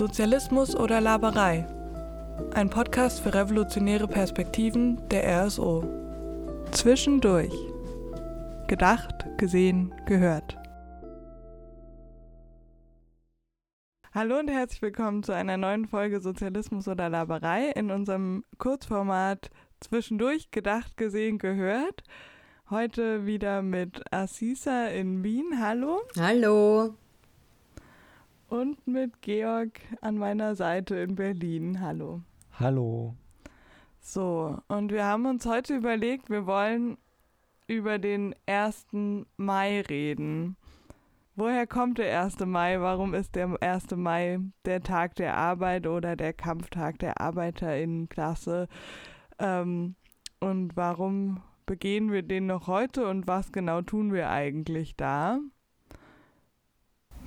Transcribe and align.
Sozialismus 0.00 0.74
oder 0.74 0.98
Laberei? 0.98 1.66
Ein 2.54 2.70
Podcast 2.70 3.20
für 3.20 3.34
revolutionäre 3.34 4.08
Perspektiven 4.08 5.06
der 5.10 5.44
RSO. 5.44 5.84
Zwischendurch. 6.70 7.52
Gedacht, 8.66 9.26
gesehen, 9.36 9.92
gehört. 10.06 10.56
Hallo 14.14 14.38
und 14.38 14.48
herzlich 14.48 14.80
willkommen 14.80 15.22
zu 15.22 15.34
einer 15.34 15.58
neuen 15.58 15.86
Folge 15.86 16.22
Sozialismus 16.22 16.88
oder 16.88 17.10
Laberei 17.10 17.68
in 17.72 17.90
unserem 17.90 18.42
Kurzformat 18.56 19.50
Zwischendurch 19.80 20.50
gedacht, 20.50 20.96
gesehen, 20.96 21.36
gehört. 21.36 22.04
Heute 22.70 23.26
wieder 23.26 23.60
mit 23.60 24.02
Assisa 24.10 24.86
in 24.86 25.22
Wien. 25.22 25.62
Hallo. 25.62 26.00
Hallo. 26.18 26.94
Und 28.50 28.84
mit 28.84 29.22
Georg 29.22 29.80
an 30.00 30.18
meiner 30.18 30.56
Seite 30.56 30.96
in 30.96 31.14
Berlin. 31.14 31.80
Hallo. 31.80 32.22
Hallo. 32.58 33.14
So, 34.00 34.58
und 34.66 34.90
wir 34.90 35.04
haben 35.04 35.26
uns 35.26 35.46
heute 35.46 35.76
überlegt, 35.76 36.30
wir 36.30 36.46
wollen 36.46 36.98
über 37.68 38.00
den 38.00 38.34
1. 38.46 38.88
Mai 39.36 39.82
reden. 39.82 40.56
Woher 41.36 41.68
kommt 41.68 41.98
der 41.98 42.22
1. 42.22 42.40
Mai? 42.40 42.80
Warum 42.80 43.14
ist 43.14 43.36
der 43.36 43.56
1. 43.62 43.92
Mai 43.92 44.40
der 44.64 44.82
Tag 44.82 45.14
der 45.14 45.36
Arbeit 45.36 45.86
oder 45.86 46.16
der 46.16 46.32
Kampftag 46.32 46.98
der 46.98 47.20
Arbeiterinnenklasse? 47.20 48.66
Ähm, 49.38 49.94
und 50.40 50.76
warum 50.76 51.40
begehen 51.66 52.10
wir 52.10 52.24
den 52.24 52.46
noch 52.46 52.66
heute 52.66 53.06
und 53.06 53.28
was 53.28 53.52
genau 53.52 53.80
tun 53.82 54.12
wir 54.12 54.28
eigentlich 54.28 54.96
da? 54.96 55.38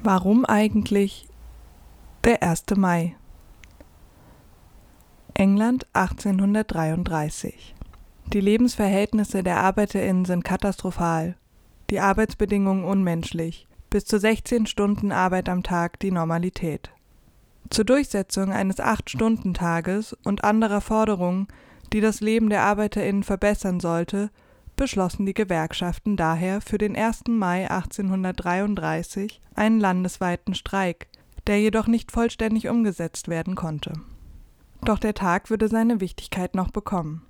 Warum 0.06 0.44
eigentlich 0.44 1.30
der 2.26 2.44
1. 2.44 2.66
Mai? 2.76 3.16
England 5.34 5.88
1833. 5.94 7.74
Die 8.34 8.42
Lebensverhältnisse 8.42 9.44
der 9.44 9.62
Arbeiterinnen 9.62 10.26
sind 10.26 10.44
katastrophal, 10.44 11.38
die 11.90 12.02
Arbeitsbedingungen 12.02 12.84
unmenschlich, 12.84 13.66
bis 13.90 14.04
zu 14.04 14.20
16 14.20 14.66
Stunden 14.66 15.14
Arbeit 15.14 15.48
am 15.48 15.64
Tag 15.64 16.02
die 16.02 16.12
Normalität. 16.12 16.92
Zur 17.70 17.86
Durchsetzung 17.86 18.52
eines 18.52 18.80
8-Stunden-Tages 18.80 20.18
und 20.26 20.44
anderer 20.44 20.82
Forderungen, 20.82 21.48
die 21.94 22.02
das 22.02 22.20
Leben 22.20 22.50
der 22.50 22.64
Arbeiterinnen 22.64 23.24
verbessern 23.24 23.80
sollte, 23.80 24.32
beschlossen 24.76 25.26
die 25.26 25.34
Gewerkschaften 25.34 26.18
daher 26.18 26.62
für 26.62 26.78
den 26.78 26.96
1. 26.96 27.24
Mai 27.28 27.70
1833 27.70 29.42
einen 29.56 29.80
landesweiten 29.80 30.54
Streik, 30.56 31.08
der 31.48 31.60
jedoch 31.60 31.88
nicht 31.88 32.12
vollständig 32.12 32.70
umgesetzt 32.70 33.28
werden 33.28 33.56
konnte. 33.56 33.94
Doch 34.84 35.00
der 35.00 35.14
Tag 35.14 35.50
würde 35.50 35.68
seine 35.68 36.02
Wichtigkeit 36.02 36.56
noch 36.56 36.72
bekommen. 36.72 37.26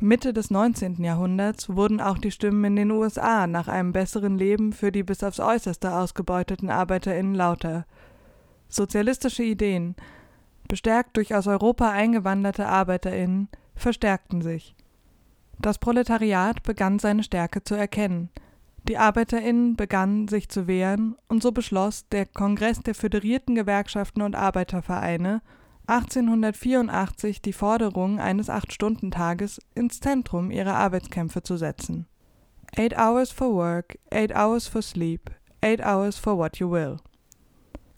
Mitte 0.00 0.32
des 0.32 0.50
19. 0.50 1.04
Jahrhunderts 1.04 1.68
wurden 1.68 2.00
auch 2.00 2.18
die 2.18 2.32
Stimmen 2.32 2.64
in 2.64 2.76
den 2.76 2.90
USA 2.90 3.46
nach 3.46 3.68
einem 3.68 3.92
besseren 3.92 4.38
Leben 4.38 4.72
für 4.72 4.90
die 4.90 5.04
bis 5.04 5.22
aufs 5.22 5.38
äußerste 5.38 5.94
ausgebeuteten 5.94 6.68
Arbeiterinnen 6.68 7.34
lauter. 7.34 7.86
Sozialistische 8.68 9.44
Ideen, 9.44 9.94
bestärkt 10.66 11.16
durch 11.16 11.34
aus 11.34 11.46
Europa 11.46 11.90
eingewanderte 11.90 12.66
Arbeiterinnen, 12.66 13.48
verstärkten 13.76 14.42
sich. 14.42 14.74
Das 15.60 15.78
Proletariat 15.78 16.62
begann 16.62 16.98
seine 16.98 17.22
Stärke 17.22 17.64
zu 17.64 17.74
erkennen. 17.74 18.30
Die 18.86 18.98
Arbeiterinnen 18.98 19.76
begannen 19.76 20.28
sich 20.28 20.48
zu 20.48 20.66
wehren, 20.66 21.16
und 21.28 21.42
so 21.42 21.52
beschloss 21.52 22.06
der 22.08 22.26
Kongress 22.26 22.80
der 22.80 22.94
föderierten 22.94 23.54
Gewerkschaften 23.54 24.20
und 24.20 24.34
Arbeitervereine 24.36 25.40
1884 25.86 27.42
die 27.42 27.52
Forderung 27.52 28.18
eines 28.18 28.48
Acht-Stunden-Tages 28.48 29.60
ins 29.74 30.00
Zentrum 30.00 30.50
ihrer 30.50 30.76
Arbeitskämpfe 30.76 31.42
zu 31.42 31.56
setzen. 31.56 32.06
Eight 32.76 32.96
hours 32.98 33.30
for 33.30 33.54
work, 33.54 33.98
eight 34.10 34.34
hours 34.34 34.66
for 34.66 34.82
sleep, 34.82 35.30
eight 35.62 35.80
hours 35.80 36.18
for 36.18 36.38
what 36.38 36.58
you 36.58 36.70
will. 36.70 36.96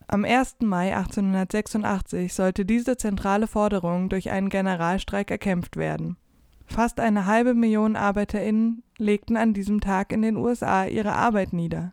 Am 0.09 0.25
1. 0.25 0.57
Mai 0.61 0.97
1886 0.97 2.33
sollte 2.33 2.65
diese 2.65 2.97
zentrale 2.97 3.47
Forderung 3.47 4.09
durch 4.09 4.31
einen 4.31 4.51
Generalstreik 4.51 5.31
erkämpft 5.31 5.77
werden. 5.77 6.17
Fast 6.67 7.01
eine 7.01 7.27
halbe 7.27 7.55
Million 7.55 7.97
ArbeiterInnen 7.97 8.83
legten 8.99 9.37
an 9.37 9.55
diesem 9.55 9.81
Tag 9.81 10.13
in 10.13 10.23
den 10.23 10.37
USA 10.37 10.85
ihre 10.85 11.13
Arbeit 11.15 11.53
nieder 11.53 11.93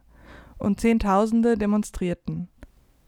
und 0.57 0.79
Zehntausende 0.79 1.57
demonstrierten. 1.57 2.49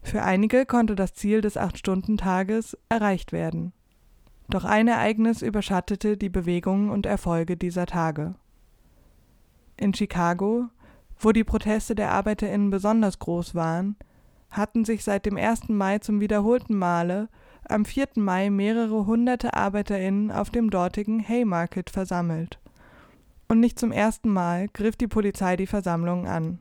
Für 0.02 0.22
einige 0.22 0.66
konnte 0.66 0.94
das 0.94 1.14
Ziel 1.14 1.40
des 1.40 1.56
Acht-Stunden-Tages 1.56 2.78
erreicht 2.88 3.32
werden. 3.32 3.72
Doch 4.48 4.64
ein 4.64 4.86
Ereignis 4.86 5.42
überschattete 5.42 6.16
die 6.16 6.28
Bewegungen 6.28 6.90
und 6.90 7.06
Erfolge 7.06 7.56
dieser 7.56 7.86
Tage. 7.86 8.36
In 9.76 9.92
Chicago, 9.92 10.66
wo 11.18 11.32
die 11.32 11.44
Proteste 11.44 11.94
der 11.94 12.12
ArbeiterInnen 12.12 12.70
besonders 12.70 13.18
groß 13.18 13.54
waren, 13.54 13.96
hatten 14.50 14.84
sich 14.84 15.02
seit 15.02 15.26
dem 15.26 15.36
1. 15.36 15.68
Mai 15.70 15.98
zum 15.98 16.20
wiederholten 16.20 16.76
Male 16.76 17.28
am 17.68 17.84
4. 17.84 18.08
Mai 18.16 18.50
mehrere 18.50 19.06
hunderte 19.06 19.54
ArbeiterInnen 19.54 20.30
auf 20.30 20.50
dem 20.50 20.70
dortigen 20.70 21.20
Haymarket 21.26 21.90
versammelt. 21.90 22.58
Und 23.48 23.60
nicht 23.60 23.78
zum 23.78 23.92
ersten 23.92 24.30
Mal 24.30 24.68
griff 24.68 24.96
die 24.96 25.06
Polizei 25.06 25.56
die 25.56 25.66
Versammlung 25.66 26.26
an. 26.26 26.58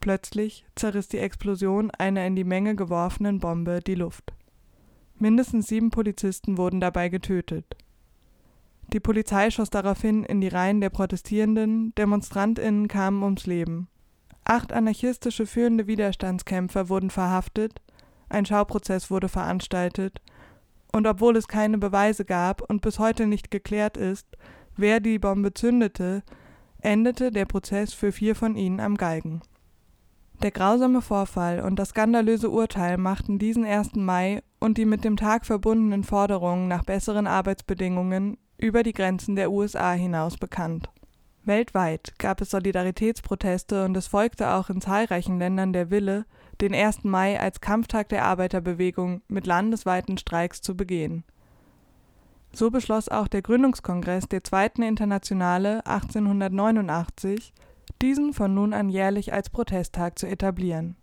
Plötzlich 0.00 0.64
zerriss 0.74 1.08
die 1.08 1.18
Explosion 1.18 1.90
einer 1.90 2.26
in 2.26 2.36
die 2.36 2.44
Menge 2.44 2.74
geworfenen 2.74 3.40
Bombe 3.40 3.80
die 3.80 3.94
Luft. 3.94 4.32
Mindestens 5.18 5.68
sieben 5.68 5.90
Polizisten 5.90 6.58
wurden 6.58 6.80
dabei 6.80 7.08
getötet. 7.08 7.76
Die 8.92 9.00
Polizei 9.00 9.50
schoss 9.50 9.70
daraufhin 9.70 10.24
in 10.24 10.40
die 10.40 10.48
Reihen 10.48 10.80
der 10.80 10.90
Protestierenden, 10.90 11.94
DemonstrantInnen 11.96 12.86
kamen 12.88 13.22
ums 13.22 13.46
Leben. 13.46 13.88
Acht 14.44 14.72
anarchistische 14.72 15.44
führende 15.44 15.88
Widerstandskämpfer 15.88 16.88
wurden 16.88 17.10
verhaftet, 17.10 17.80
ein 18.28 18.46
Schauprozess 18.46 19.10
wurde 19.10 19.28
veranstaltet, 19.28 20.20
und 20.92 21.06
obwohl 21.06 21.36
es 21.36 21.48
keine 21.48 21.78
Beweise 21.78 22.24
gab 22.24 22.62
und 22.62 22.80
bis 22.80 22.98
heute 22.98 23.26
nicht 23.26 23.50
geklärt 23.50 23.96
ist, 23.96 24.26
wer 24.76 25.00
die 25.00 25.18
Bombe 25.18 25.52
zündete, 25.52 26.22
endete 26.80 27.30
der 27.30 27.44
Prozess 27.44 27.92
für 27.92 28.12
vier 28.12 28.34
von 28.34 28.56
ihnen 28.56 28.80
am 28.80 28.96
Galgen. 28.96 29.42
Der 30.42 30.50
grausame 30.50 31.00
Vorfall 31.00 31.60
und 31.60 31.78
das 31.78 31.90
skandalöse 31.90 32.50
Urteil 32.50 32.98
machten 32.98 33.38
diesen 33.38 33.64
1. 33.64 33.94
Mai 33.94 34.42
und 34.60 34.76
die 34.76 34.84
mit 34.84 35.02
dem 35.02 35.16
Tag 35.16 35.46
verbundenen 35.46 36.04
Forderungen 36.04 36.68
nach 36.68 36.84
besseren 36.84 37.26
Arbeitsbedingungen 37.26 38.36
über 38.58 38.82
die 38.82 38.92
Grenzen 38.92 39.36
der 39.36 39.50
USA 39.50 39.92
hinaus 39.92 40.36
bekannt. 40.36 40.90
Weltweit 41.44 42.18
gab 42.18 42.40
es 42.40 42.50
Solidaritätsproteste 42.50 43.84
und 43.84 43.96
es 43.96 44.08
folgte 44.08 44.50
auch 44.50 44.68
in 44.68 44.80
zahlreichen 44.80 45.38
Ländern 45.38 45.72
der 45.72 45.90
Wille, 45.90 46.26
den 46.60 46.74
1. 46.74 47.04
Mai 47.04 47.38
als 47.38 47.60
Kampftag 47.60 48.08
der 48.08 48.24
Arbeiterbewegung 48.24 49.22
mit 49.28 49.46
landesweiten 49.46 50.18
Streiks 50.18 50.60
zu 50.60 50.76
begehen. 50.76 51.24
So 52.52 52.70
beschloss 52.70 53.08
auch 53.08 53.28
der 53.28 53.42
Gründungskongress 53.42 54.28
der 54.28 54.42
Zweiten 54.42 54.82
Internationale 54.82 55.84
1889, 55.86 57.52
diesen 58.00 58.32
von 58.32 58.54
nun 58.54 58.72
an 58.72 58.88
jährlich 58.88 59.32
als 59.32 59.50
Protesttag 59.50 60.18
zu 60.18 60.26
etablieren. 60.26 60.96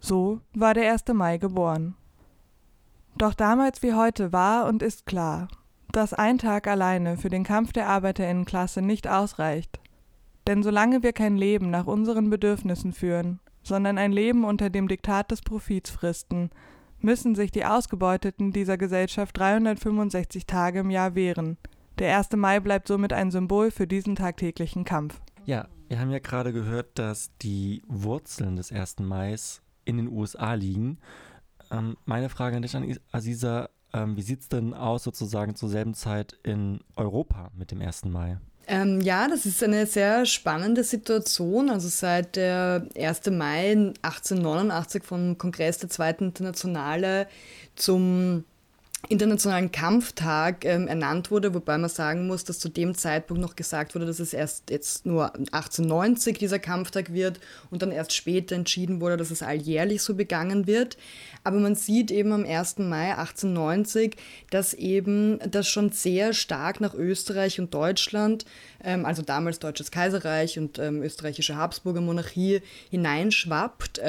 So 0.00 0.40
war 0.54 0.74
der 0.74 0.92
1. 0.92 1.04
Mai 1.12 1.38
geboren. 1.38 1.94
Doch 3.18 3.34
damals 3.34 3.82
wie 3.82 3.94
heute 3.94 4.32
war 4.32 4.66
und 4.66 4.82
ist 4.82 5.06
klar, 5.06 5.48
dass 5.92 6.12
ein 6.12 6.38
Tag 6.38 6.66
alleine 6.66 7.16
für 7.16 7.30
den 7.30 7.44
Kampf 7.44 7.72
der 7.72 7.88
Arbeiterinnenklasse 7.88 8.82
nicht 8.82 9.08
ausreicht. 9.08 9.80
Denn 10.46 10.62
solange 10.62 11.02
wir 11.02 11.12
kein 11.12 11.36
Leben 11.36 11.70
nach 11.70 11.86
unseren 11.86 12.30
Bedürfnissen 12.30 12.92
führen, 12.92 13.40
sondern 13.66 13.98
ein 13.98 14.12
Leben 14.12 14.44
unter 14.44 14.70
dem 14.70 14.88
Diktat 14.88 15.30
des 15.30 15.42
Profits 15.42 15.90
fristen, 15.90 16.50
müssen 17.00 17.34
sich 17.34 17.50
die 17.50 17.64
Ausgebeuteten 17.64 18.52
dieser 18.52 18.78
Gesellschaft 18.78 19.36
365 19.38 20.46
Tage 20.46 20.80
im 20.80 20.90
Jahr 20.90 21.14
wehren. 21.14 21.58
Der 21.98 22.16
1. 22.16 22.32
Mai 22.36 22.60
bleibt 22.60 22.88
somit 22.88 23.12
ein 23.12 23.30
Symbol 23.30 23.70
für 23.70 23.86
diesen 23.86 24.16
tagtäglichen 24.16 24.84
Kampf. 24.84 25.20
Ja, 25.44 25.68
wir 25.88 25.98
haben 26.00 26.10
ja 26.10 26.18
gerade 26.18 26.52
gehört, 26.52 26.98
dass 26.98 27.30
die 27.38 27.82
Wurzeln 27.86 28.56
des 28.56 28.72
1. 28.72 28.96
Mais 29.00 29.62
in 29.84 29.96
den 29.96 30.08
USA 30.08 30.54
liegen. 30.54 30.98
Ähm, 31.70 31.96
meine 32.04 32.28
Frage 32.28 32.56
an 32.56 32.62
dich, 32.62 32.76
an 32.76 32.96
Aziza, 33.12 33.70
ähm, 33.92 34.16
wie 34.16 34.22
sieht 34.22 34.40
es 34.40 34.48
denn 34.48 34.74
aus 34.74 35.04
sozusagen 35.04 35.54
zur 35.54 35.68
selben 35.68 35.94
Zeit 35.94 36.38
in 36.42 36.80
Europa 36.96 37.50
mit 37.56 37.70
dem 37.70 37.80
1. 37.80 38.06
Mai? 38.06 38.38
Ähm, 38.68 39.00
ja, 39.00 39.28
das 39.28 39.46
ist 39.46 39.62
eine 39.62 39.86
sehr 39.86 40.26
spannende 40.26 40.82
Situation. 40.82 41.70
Also 41.70 41.88
seit 41.88 42.36
der 42.36 42.86
1. 42.96 43.26
Mai 43.30 43.70
1889 44.02 45.04
vom 45.04 45.38
Kongress 45.38 45.78
der 45.78 45.88
Zweiten 45.88 46.24
Internationale 46.24 47.28
zum 47.76 48.44
Internationalen 49.08 49.70
Kampftag 49.70 50.64
ähm, 50.64 50.88
ernannt 50.88 51.30
wurde, 51.30 51.54
wobei 51.54 51.78
man 51.78 51.88
sagen 51.88 52.26
muss, 52.26 52.44
dass 52.44 52.58
zu 52.58 52.68
dem 52.68 52.94
Zeitpunkt 52.94 53.40
noch 53.40 53.54
gesagt 53.54 53.94
wurde, 53.94 54.06
dass 54.06 54.18
es 54.18 54.32
erst 54.32 54.70
jetzt 54.70 55.06
nur 55.06 55.34
1890 55.34 56.38
dieser 56.38 56.58
Kampftag 56.58 57.12
wird 57.12 57.38
und 57.70 57.82
dann 57.82 57.92
erst 57.92 58.12
später 58.12 58.56
entschieden 58.56 59.00
wurde, 59.00 59.16
dass 59.16 59.30
es 59.30 59.42
alljährlich 59.42 60.02
so 60.02 60.14
begangen 60.14 60.66
wird. 60.66 60.96
Aber 61.44 61.60
man 61.60 61.74
sieht 61.76 62.10
eben 62.10 62.32
am 62.32 62.44
1. 62.44 62.78
Mai 62.78 63.16
1890, 63.16 64.16
dass 64.50 64.74
eben 64.74 65.38
das 65.50 65.68
schon 65.68 65.90
sehr 65.90 66.32
stark 66.32 66.80
nach 66.80 66.94
Österreich 66.94 67.60
und 67.60 67.72
Deutschland, 67.72 68.44
ähm, 68.82 69.04
also 69.04 69.22
damals 69.22 69.60
Deutsches 69.60 69.90
Kaiserreich 69.90 70.58
und 70.58 70.78
ähm, 70.78 71.02
österreichische 71.02 71.56
Habsburger 71.56 72.00
Monarchie, 72.00 72.60
hineinschwappt. 72.90 74.00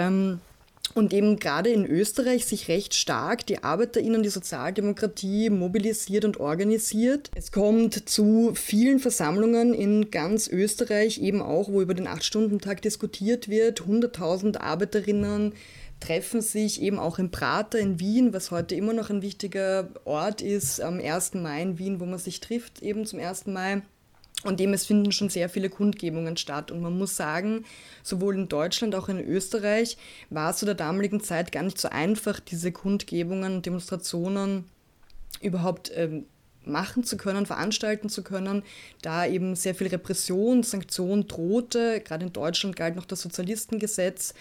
Und 0.94 1.14
eben 1.14 1.38
gerade 1.38 1.70
in 1.70 1.86
Österreich 1.86 2.46
sich 2.46 2.70
recht 2.70 2.94
stark 2.94 3.46
die 3.46 3.64
ArbeiterInnen, 3.64 4.24
die 4.24 4.30
Sozialdemokratie 4.30 5.50
mobilisiert 5.50 6.26
und 6.26 6.40
organisiert. 6.40 7.30
Es 7.36 7.52
kommt 7.52 8.10
zu 8.10 8.54
vielen 8.56 9.00
Versammlungen 9.00 9.74
in 9.74 10.10
ganz 10.12 10.48
Österreich, 10.48 11.20
eben 11.20 11.42
auch, 11.42 11.70
wo 11.70 11.82
über 11.82 11.94
den 11.94 12.08
Acht-Stunden-Tag 12.08 12.82
diskutiert 12.82 13.48
wird. 13.50 13.82
100.000 13.82 14.58
Arbeiterinnen 14.58 15.54
treffen 16.00 16.42
sich 16.42 16.82
eben 16.82 17.00
auch 17.00 17.20
in 17.20 17.32
Prater 17.32 17.80
in 17.80 18.00
Wien, 18.00 18.34
was 18.34 18.52
heute 18.52 18.76
immer 18.76 18.94
noch 18.94 19.10
ein 19.10 19.22
wichtiger 19.22 19.90
Ort 20.06 20.42
ist, 20.42 20.82
am 20.82 21.00
1. 21.00 21.36
Mai 21.36 21.62
in 21.62 21.80
Wien, 21.80 22.00
wo 22.00 22.06
man 22.06 22.20
sich 22.20 22.40
trifft, 22.40 22.82
eben 22.82 23.06
zum 23.06 23.20
1. 23.20 23.48
Mai. 23.48 23.82
Und 24.44 24.60
dem 24.60 24.74
es 24.74 24.86
finden 24.86 25.12
schon 25.12 25.30
sehr 25.30 25.50
viele 25.50 25.70
Kundgebungen 25.70 26.38
statt. 26.38 26.70
Und 26.72 26.82
man 26.82 26.98
muss 26.98 27.16
sagen, 27.16 27.66
sowohl 28.04 28.36
in 28.36 28.48
Deutschland 28.48 28.94
auch 28.94 29.10
in 29.10 29.20
Österreich 29.20 29.98
war 30.30 30.52
es 30.52 30.58
zu 30.58 30.66
der 30.66 30.76
damaligen 30.76 31.22
Zeit 31.22 31.52
gar 31.52 31.64
nicht 31.64 31.80
so 31.80 31.90
einfach, 31.90 32.40
diese 32.40 32.72
Kundgebungen 32.72 33.56
und 33.56 33.66
Demonstrationen 33.66 34.66
überhaupt 35.42 35.92
ähm, 35.96 36.26
machen 36.68 37.04
zu 37.04 37.18
können, 37.18 37.46
veranstalten 37.46 38.10
zu 38.10 38.24
können, 38.24 38.64
da 39.02 39.26
eben 39.26 39.56
sehr 39.56 39.74
viel 39.74 39.88
Repression, 39.88 40.64
Sanktion 40.64 41.28
drohte. 41.28 42.02
Gerade 42.02 42.26
in 42.26 42.34
Deutschland 42.34 42.76
galt 42.76 42.96
noch 42.96 43.06
das 43.06 43.22
Sozialistengesetz 43.22 44.34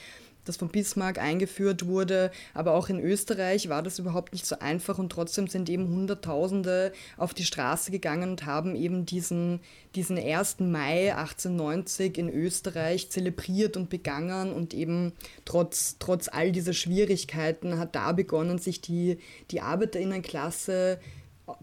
das 0.49 0.57
von 0.57 0.69
Bismarck 0.69 1.19
eingeführt 1.19 1.87
wurde. 1.87 2.31
Aber 2.55 2.75
auch 2.75 2.89
in 2.89 3.01
Österreich 3.01 3.69
war 3.69 3.83
das 3.83 3.99
überhaupt 3.99 4.33
nicht 4.33 4.47
so 4.47 4.59
einfach 4.59 4.99
und 4.99 5.11
trotzdem 5.11 5.47
sind 5.47 5.69
eben 5.69 5.89
Hunderttausende 5.89 6.93
auf 7.17 7.35
die 7.35 7.45
Straße 7.45 7.91
gegangen 7.91 8.31
und 8.31 8.47
haben 8.47 8.75
eben 8.77 9.07
diesen, 9.07 9.61
diesen 9.95 10.19
1. 10.19 10.61
Mai 10.61 11.15
1890 11.15 12.19
in 12.19 12.29
Österreich 12.29 13.11
zelebriert 13.11 13.77
und 13.77 13.91
begangen 13.91 14.53
und 14.53 14.75
eben 14.75 15.13
trotz, 15.45 15.97
trotz 15.99 16.29
all 16.29 16.53
dieser 16.53 16.73
Schwierigkeiten 16.73 17.79
hat 17.79 17.95
da 17.95 18.13
begonnen, 18.13 18.59
sich 18.59 18.81
die, 18.81 19.19
die 19.51 19.61
Arbeiterinnenklasse 19.61 20.99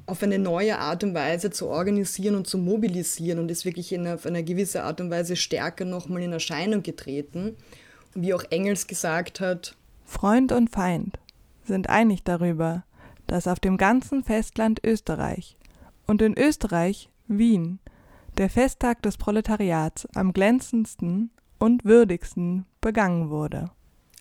auf 0.06 0.24
eine 0.24 0.40
neue 0.40 0.80
Art 0.80 1.04
und 1.04 1.14
Weise 1.14 1.52
zu 1.52 1.68
organisieren 1.68 2.36
und 2.36 2.48
zu 2.48 2.58
mobilisieren 2.58 3.40
und 3.40 3.52
ist 3.52 3.66
wirklich 3.66 3.92
in 3.92 4.08
auf 4.08 4.26
eine 4.26 4.44
gewisse 4.44 4.84
Art 4.84 5.02
und 5.02 5.10
Weise 5.10 5.36
stärker 5.36 5.86
nochmal 5.86 6.24
in 6.24 6.32
Erscheinung 6.32 6.84
getreten 6.84 7.58
wie 8.16 8.34
auch 8.34 8.44
Engels 8.50 8.88
gesagt 8.88 9.40
hat. 9.40 9.76
Freund 10.06 10.52
und 10.52 10.70
Feind 10.70 11.20
sind 11.64 11.90
einig 11.90 12.24
darüber, 12.24 12.84
dass 13.28 13.48
auf 13.48 13.60
dem 13.60 13.78
ganzen 13.78 14.24
Festland 14.24 14.82
Österreich 14.86 15.58
und 16.06 16.22
in 16.22 16.38
Österreich 16.38 17.10
Wien 17.28 17.80
der 18.38 18.50
Festtag 18.50 19.02
des 19.02 19.18
Proletariats 19.18 20.08
am 20.16 20.34
glänzendsten 20.34 21.32
und 21.60 21.86
würdigsten 21.86 22.66
begangen 22.82 23.30
wurde. 23.30 23.72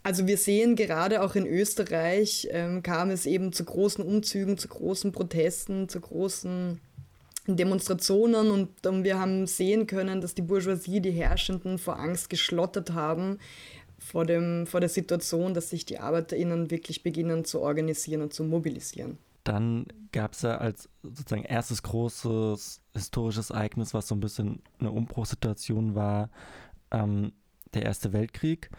Also 0.05 0.27
wir 0.27 0.37
sehen 0.37 0.77
gerade 0.77 1.23
auch 1.23 1.35
in 1.35 1.47
Österreich 1.47 2.49
ähm, 2.51 2.83
kam 2.83 3.11
es 3.11 3.25
eben 3.25 3.53
zu 3.53 3.65
großen 3.65 4.05
Umzügen, 4.05 4.59
zu 4.59 4.69
großen 4.69 5.13
Protesten, 5.13 5.89
zu 5.89 6.01
großen 6.01 6.81
Demonstrationen 7.47 8.51
und 8.51 8.69
ähm, 8.85 9.05
wir 9.05 9.19
haben 9.19 9.47
sehen 9.47 9.87
können, 9.87 10.21
dass 10.21 10.35
die 10.35 10.43
Bourgeoisie, 10.43 11.01
die 11.01 11.11
Herrschenden 11.11 11.79
vor 11.79 11.99
Angst 11.99 12.31
geschlottert 12.31 12.93
haben, 12.93 13.39
vor, 14.05 14.25
dem, 14.27 14.67
vor 14.67 14.81
der 14.81 14.89
Situation, 14.89 15.55
dass 15.55 15.71
sich 15.71 15.85
die 15.85 15.99
ArbeiterInnen 15.99 16.71
wirklich 16.71 17.03
beginnen 17.03 17.45
zu 17.45 17.61
organisieren 17.61 18.23
und 18.23 18.35
zu 18.35 18.45
mobilisieren. 18.45 19.19
Dann 19.45 19.87
gab 20.13 20.35
es 20.35 20.43
ja 20.43 20.59
als 20.59 20.89
sozusagen 21.03 21.45
erstes 21.45 21.83
großes 21.83 22.81
historisches 22.95 23.51
Ereignis, 23.51 23.95
was 23.95 24.09
so 24.09 24.15
ein 24.15 24.21
bisschen 24.21 24.63
eine 24.79 24.91
Umbruchssituation 24.91 25.95
war, 25.95 26.31
ähm, 26.91 27.33
der 27.75 27.83
Erste 27.83 28.13
Weltkrieg. 28.13 28.71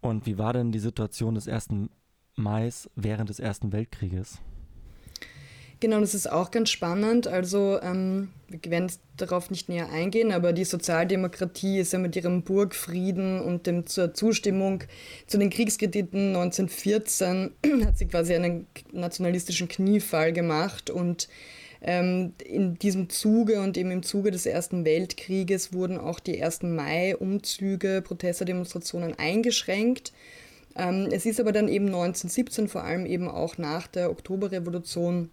Und 0.00 0.26
wie 0.26 0.38
war 0.38 0.52
denn 0.52 0.72
die 0.72 0.80
Situation 0.80 1.34
des 1.34 1.48
1. 1.48 1.90
Mai 2.34 2.70
während 2.96 3.28
des 3.28 3.38
Ersten 3.38 3.72
Weltkrieges? 3.72 4.40
Genau, 5.82 5.98
das 5.98 6.14
ist 6.14 6.30
auch 6.30 6.52
ganz 6.52 6.70
spannend. 6.70 7.26
Also 7.26 7.80
ähm, 7.82 8.28
wir 8.46 8.60
werden 8.70 8.92
darauf 9.16 9.50
nicht 9.50 9.68
näher 9.68 9.90
eingehen, 9.90 10.30
aber 10.30 10.52
die 10.52 10.62
Sozialdemokratie 10.62 11.80
ist 11.80 11.92
ja 11.92 11.98
mit 11.98 12.14
ihrem 12.14 12.42
Burgfrieden 12.42 13.40
und 13.40 13.66
dem 13.66 13.84
zur 13.88 14.14
Zustimmung 14.14 14.84
zu 15.26 15.38
den 15.38 15.50
Kriegskrediten 15.50 16.36
1914 16.36 17.50
hat 17.84 17.98
sie 17.98 18.06
quasi 18.06 18.32
einen 18.32 18.68
nationalistischen 18.92 19.66
Kniefall 19.66 20.32
gemacht 20.32 20.88
und 20.88 21.26
ähm, 21.80 22.34
in 22.44 22.78
diesem 22.78 23.10
Zuge 23.10 23.60
und 23.60 23.76
eben 23.76 23.90
im 23.90 24.04
Zuge 24.04 24.30
des 24.30 24.46
Ersten 24.46 24.84
Weltkrieges 24.84 25.72
wurden 25.72 25.98
auch 25.98 26.20
die 26.20 26.40
1. 26.40 26.62
Mai-Umzüge, 26.62 28.02
Protestdemonstrationen 28.02 29.18
eingeschränkt. 29.18 30.12
Ähm, 30.76 31.08
es 31.10 31.26
ist 31.26 31.40
aber 31.40 31.50
dann 31.50 31.66
eben 31.66 31.86
1917, 31.86 32.68
vor 32.68 32.84
allem 32.84 33.04
eben 33.04 33.26
auch 33.26 33.58
nach 33.58 33.88
der 33.88 34.12
Oktoberrevolution, 34.12 35.32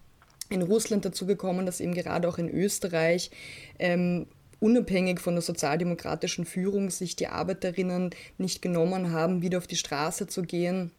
in 0.50 0.62
Russland 0.62 1.06
dazu 1.06 1.26
gekommen, 1.26 1.66
dass 1.66 1.80
eben 1.80 1.94
gerade 1.94 2.28
auch 2.28 2.38
in 2.38 2.50
Österreich 2.50 3.32
ähm, 3.78 4.28
unabhängig 4.60 5.20
von 5.20 5.36
der 5.36 5.42
sozialdemokratischen 5.42 6.46
Führung 6.46 6.90
sich 6.90 7.16
die 7.16 7.28
Arbeiterinnen 7.28 8.10
nicht 8.38 8.62
genommen 8.62 9.12
haben, 9.12 9.42
wieder 9.42 9.58
auf 9.58 9.68
die 9.68 9.76
Straße 9.76 10.28
zu 10.28 10.44
gehen. 10.44 10.92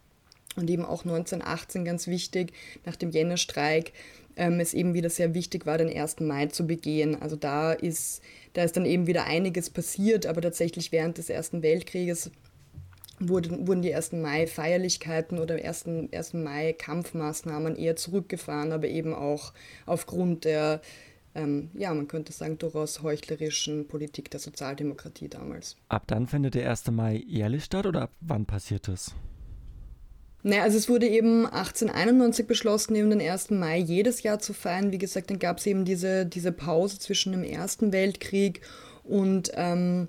Und 0.57 0.69
eben 0.69 0.83
auch 0.83 1.05
1918 1.05 1.85
ganz 1.85 2.07
wichtig, 2.07 2.51
nach 2.85 2.97
dem 2.97 3.11
Jännerstreik, 3.11 3.93
ähm, 4.35 4.59
es 4.59 4.73
eben 4.73 4.93
wieder 4.93 5.09
sehr 5.09 5.33
wichtig 5.33 5.65
war, 5.65 5.77
den 5.77 5.95
1. 5.95 6.19
Mai 6.21 6.47
zu 6.47 6.67
begehen. 6.67 7.21
Also 7.21 7.35
da 7.35 7.71
ist, 7.71 8.21
da 8.53 8.63
ist 8.63 8.75
dann 8.75 8.85
eben 8.85 9.07
wieder 9.07 9.25
einiges 9.25 9.69
passiert, 9.69 10.25
aber 10.25 10.41
tatsächlich 10.41 10.91
während 10.91 11.17
des 11.17 11.29
Ersten 11.29 11.63
Weltkrieges 11.63 12.31
wurden, 13.21 13.67
wurden 13.67 13.81
die 13.81 13.93
1. 13.93 14.13
Mai-Feierlichkeiten 14.13 15.39
oder 15.39 15.55
1. 15.55 15.85
1. 16.11 16.33
Mai-Kampfmaßnahmen 16.33 17.75
eher 17.75 17.95
zurückgefahren, 17.95 18.71
aber 18.71 18.87
eben 18.87 19.13
auch 19.13 19.53
aufgrund 19.85 20.45
der, 20.45 20.81
ähm, 21.35 21.69
ja, 21.73 21.93
man 21.93 22.07
könnte 22.07 22.33
sagen, 22.33 22.57
durchaus 22.57 23.01
heuchlerischen 23.01 23.87
Politik 23.87 24.31
der 24.31 24.39
Sozialdemokratie 24.39 25.29
damals. 25.29 25.75
Ab 25.89 26.03
dann 26.07 26.27
findet 26.27 26.55
der 26.55 26.69
1. 26.69 26.91
Mai 26.91 27.23
jährlich 27.27 27.63
statt 27.63 27.85
oder 27.85 28.03
ab 28.03 28.11
wann 28.21 28.45
passiert 28.45 28.87
das? 28.87 29.13
Naja, 30.43 30.63
also 30.63 30.77
es 30.77 30.89
wurde 30.89 31.07
eben 31.07 31.45
1891 31.45 32.47
beschlossen, 32.47 32.95
eben 32.95 33.11
den 33.11 33.21
1. 33.21 33.51
Mai 33.51 33.77
jedes 33.77 34.23
Jahr 34.23 34.39
zu 34.39 34.53
feiern. 34.53 34.91
Wie 34.91 34.97
gesagt, 34.97 35.29
dann 35.29 35.37
gab 35.37 35.59
es 35.59 35.67
eben 35.67 35.85
diese, 35.85 36.25
diese 36.25 36.51
Pause 36.51 36.97
zwischen 36.97 37.31
dem 37.31 37.43
Ersten 37.43 37.93
Weltkrieg 37.93 38.61
und 39.03 39.51
ähm, 39.53 40.07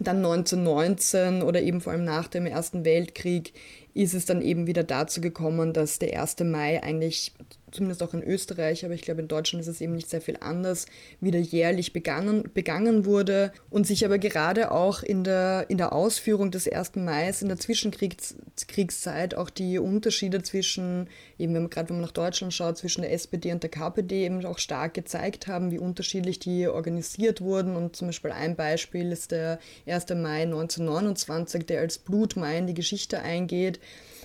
dann 0.00 0.18
1919 0.18 1.42
oder 1.42 1.60
eben 1.62 1.80
vor 1.80 1.92
allem 1.92 2.04
nach 2.04 2.28
dem 2.28 2.46
Ersten 2.46 2.84
Weltkrieg 2.84 3.52
ist 3.94 4.14
es 4.14 4.26
dann 4.26 4.42
eben 4.42 4.66
wieder 4.66 4.84
dazu 4.84 5.20
gekommen, 5.20 5.72
dass 5.72 5.98
der 5.98 6.20
1. 6.20 6.40
Mai 6.40 6.82
eigentlich 6.82 7.32
zumindest 7.72 8.02
auch 8.02 8.14
in 8.14 8.22
Österreich, 8.22 8.84
aber 8.84 8.94
ich 8.94 9.02
glaube 9.02 9.20
in 9.20 9.28
Deutschland 9.28 9.60
ist 9.60 9.68
es 9.68 9.80
eben 9.80 9.94
nicht 9.94 10.08
sehr 10.08 10.20
viel 10.20 10.36
anders, 10.40 10.86
wieder 11.20 11.38
jährlich 11.38 11.92
begangen, 11.92 12.50
begangen 12.54 13.04
wurde 13.04 13.52
und 13.70 13.86
sich 13.86 14.04
aber 14.04 14.18
gerade 14.18 14.70
auch 14.70 15.02
in 15.02 15.24
der, 15.24 15.66
in 15.68 15.78
der 15.78 15.92
Ausführung 15.92 16.50
des 16.50 16.68
1. 16.68 16.96
Mai 16.96 17.30
in 17.40 17.48
der 17.48 17.58
Zwischenkriegszeit 17.58 19.34
auch 19.34 19.50
die 19.50 19.78
Unterschiede 19.78 20.42
zwischen, 20.42 21.08
eben 21.38 21.54
wenn 21.54 21.62
man 21.62 21.70
gerade 21.70 21.90
wenn 21.90 21.96
man 21.96 22.04
nach 22.04 22.12
Deutschland 22.12 22.54
schaut, 22.54 22.78
zwischen 22.78 23.02
der 23.02 23.12
SPD 23.12 23.52
und 23.52 23.62
der 23.62 23.70
KPD 23.70 24.24
eben 24.24 24.44
auch 24.46 24.58
stark 24.58 24.94
gezeigt 24.94 25.46
haben, 25.46 25.70
wie 25.70 25.78
unterschiedlich 25.78 26.38
die 26.38 26.68
organisiert 26.68 27.40
wurden 27.40 27.76
und 27.76 27.96
zum 27.96 28.08
Beispiel 28.08 28.32
ein 28.32 28.56
Beispiel 28.56 29.12
ist 29.12 29.30
der 29.30 29.58
1. 29.86 30.08
Mai 30.10 30.42
1929, 30.42 31.66
der 31.66 31.80
als 31.80 31.98
Blutmai 31.98 32.58
in 32.58 32.66
die 32.66 32.74
Geschichte 32.74 33.20
eingeht 33.20 33.77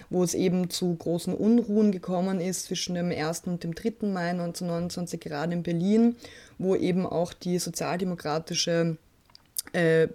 wo 0.10 0.24
es 0.24 0.34
eben 0.34 0.70
zu 0.70 0.96
großen 0.96 1.34
Unruhen 1.34 1.92
gekommen 1.92 2.40
ist 2.40 2.66
zwischen 2.66 2.96
dem 2.96 3.12
1. 3.12 3.44
und 3.46 3.64
dem 3.64 3.74
3. 3.74 4.08
Mai 4.08 4.30
1929, 4.30 5.20
gerade 5.20 5.54
in 5.54 5.64
Berlin, 5.64 6.16
wo 6.58 6.76
eben 6.76 7.06
auch 7.06 7.34
die 7.34 7.58
sozialdemokratische 7.60 8.98
äh, 9.74 10.08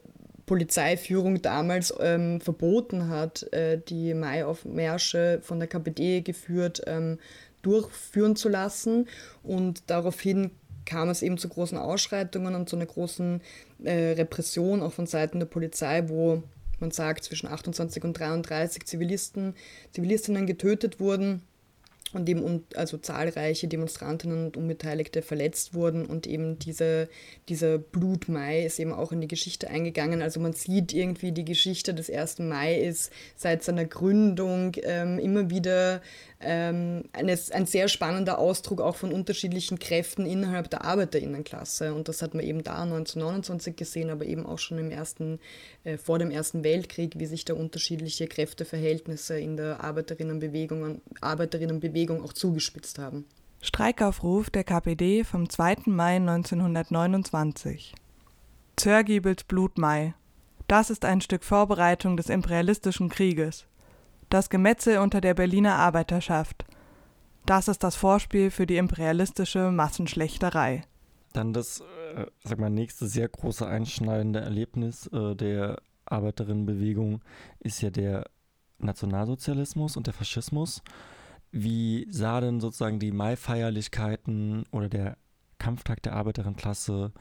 Polizeiführung 0.46 1.42
damals 1.42 1.92
ähm, 2.00 2.40
verboten 2.40 3.08
hat, 3.08 3.52
äh, 3.52 3.78
die 3.86 4.14
Maiaufmärsche 4.14 5.40
von 5.42 5.58
der 5.58 5.68
KPD 5.68 6.22
geführt 6.22 6.82
ähm, 6.86 7.18
durchführen 7.62 8.34
zu 8.34 8.48
lassen. 8.48 9.08
Und 9.42 9.82
daraufhin 9.88 10.50
kam 10.86 11.10
es 11.10 11.22
eben 11.22 11.36
zu 11.38 11.48
großen 11.48 11.76
Ausschreitungen 11.76 12.54
und 12.54 12.68
zu 12.68 12.76
einer 12.76 12.86
großen 12.86 13.42
äh, 13.84 14.12
Repression 14.12 14.82
auch 14.82 14.92
von 14.92 15.06
Seiten 15.06 15.38
der 15.38 15.46
Polizei, 15.46 16.08
wo 16.08 16.42
man 16.80 16.90
sagt, 16.90 17.24
zwischen 17.24 17.48
28 17.48 18.04
und 18.04 18.18
33 18.18 18.84
Zivilisten, 18.86 19.54
Zivilistinnen 19.92 20.46
getötet 20.46 21.00
wurden. 21.00 21.42
Und 22.12 22.28
eben 22.28 22.64
also 22.74 22.98
zahlreiche 22.98 23.68
Demonstrantinnen 23.68 24.46
und 24.46 24.56
Unbeteiligte 24.56 25.22
verletzt 25.22 25.74
wurden 25.74 26.06
und 26.06 26.26
eben 26.26 26.58
diese, 26.58 27.08
dieser 27.48 27.78
Blutmai 27.78 28.64
ist 28.64 28.78
eben 28.78 28.92
auch 28.92 29.12
in 29.12 29.20
die 29.20 29.28
Geschichte 29.28 29.68
eingegangen. 29.68 30.22
Also 30.22 30.40
man 30.40 30.54
sieht 30.54 30.94
irgendwie, 30.94 31.32
die 31.32 31.44
Geschichte 31.44 31.92
des 31.92 32.10
1. 32.10 32.40
Mai 32.40 32.80
ist 32.80 33.12
seit 33.36 33.62
seiner 33.62 33.84
Gründung 33.84 34.72
ähm, 34.82 35.18
immer 35.18 35.50
wieder 35.50 36.00
ähm, 36.40 37.04
eine, 37.12 37.38
ein 37.52 37.66
sehr 37.66 37.88
spannender 37.88 38.38
Ausdruck 38.38 38.80
auch 38.80 38.96
von 38.96 39.12
unterschiedlichen 39.12 39.78
Kräften 39.78 40.24
innerhalb 40.24 40.70
der 40.70 40.84
Arbeiterinnenklasse. 40.84 41.92
Und 41.92 42.08
das 42.08 42.22
hat 42.22 42.34
man 42.34 42.44
eben 42.44 42.62
da 42.62 42.82
1929 42.82 43.76
gesehen, 43.76 44.08
aber 44.08 44.24
eben 44.24 44.46
auch 44.46 44.58
schon 44.58 44.78
im 44.78 44.90
ersten, 44.90 45.40
äh, 45.84 45.98
vor 45.98 46.18
dem 46.18 46.30
Ersten 46.30 46.64
Weltkrieg, 46.64 47.18
wie 47.18 47.26
sich 47.26 47.44
da 47.44 47.54
unterschiedliche 47.54 48.28
Kräfteverhältnisse 48.28 49.38
in 49.38 49.56
der 49.56 49.82
Arbeiterinnenbewegung, 49.82 51.00
Arbeiterinnenbewegung 51.20 51.97
auch 52.06 52.32
zugespitzt 52.32 52.98
haben. 52.98 53.26
Streikaufruf 53.60 54.50
der 54.50 54.64
KPD 54.64 55.24
vom 55.24 55.48
2. 55.48 55.76
Mai 55.86 56.16
1929. 56.16 57.94
Zörgiebels 58.76 59.44
Blutmai. 59.44 60.14
Das 60.68 60.90
ist 60.90 61.04
ein 61.04 61.20
Stück 61.20 61.42
Vorbereitung 61.42 62.16
des 62.16 62.28
imperialistischen 62.28 63.08
Krieges. 63.08 63.66
Das 64.30 64.50
Gemetzel 64.50 64.98
unter 64.98 65.20
der 65.20 65.34
Berliner 65.34 65.76
Arbeiterschaft. 65.76 66.64
Das 67.46 67.66
ist 67.66 67.82
das 67.82 67.96
Vorspiel 67.96 68.50
für 68.50 68.66
die 68.66 68.76
imperialistische 68.76 69.70
Massenschlechterei. 69.72 70.82
Dann 71.32 71.52
das, 71.52 71.80
äh, 72.14 72.26
sag 72.44 72.58
mal, 72.58 72.70
nächste 72.70 73.06
sehr 73.06 73.28
große 73.28 73.66
einschneidende 73.66 74.40
Erlebnis 74.40 75.06
äh, 75.08 75.34
der 75.34 75.78
Arbeiterinnenbewegung 76.04 77.22
ist 77.60 77.80
ja 77.80 77.90
der 77.90 78.26
Nationalsozialismus 78.78 79.96
und 79.96 80.06
der 80.06 80.14
Faschismus. 80.14 80.82
Wie 81.50 82.06
sah 82.10 82.40
denn 82.40 82.60
sozusagen 82.60 82.98
die 82.98 83.12
Mai-Feierlichkeiten 83.12 84.64
oder 84.70 84.88
der 84.88 85.16
Kampftag 85.58 86.02
der 86.02 86.14
Arbeiterinnenklasse 86.14 87.12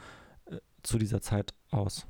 äh, 0.46 0.58
zu 0.84 0.98
dieser 0.98 1.22
Zeit 1.22 1.54
aus? 1.72 2.06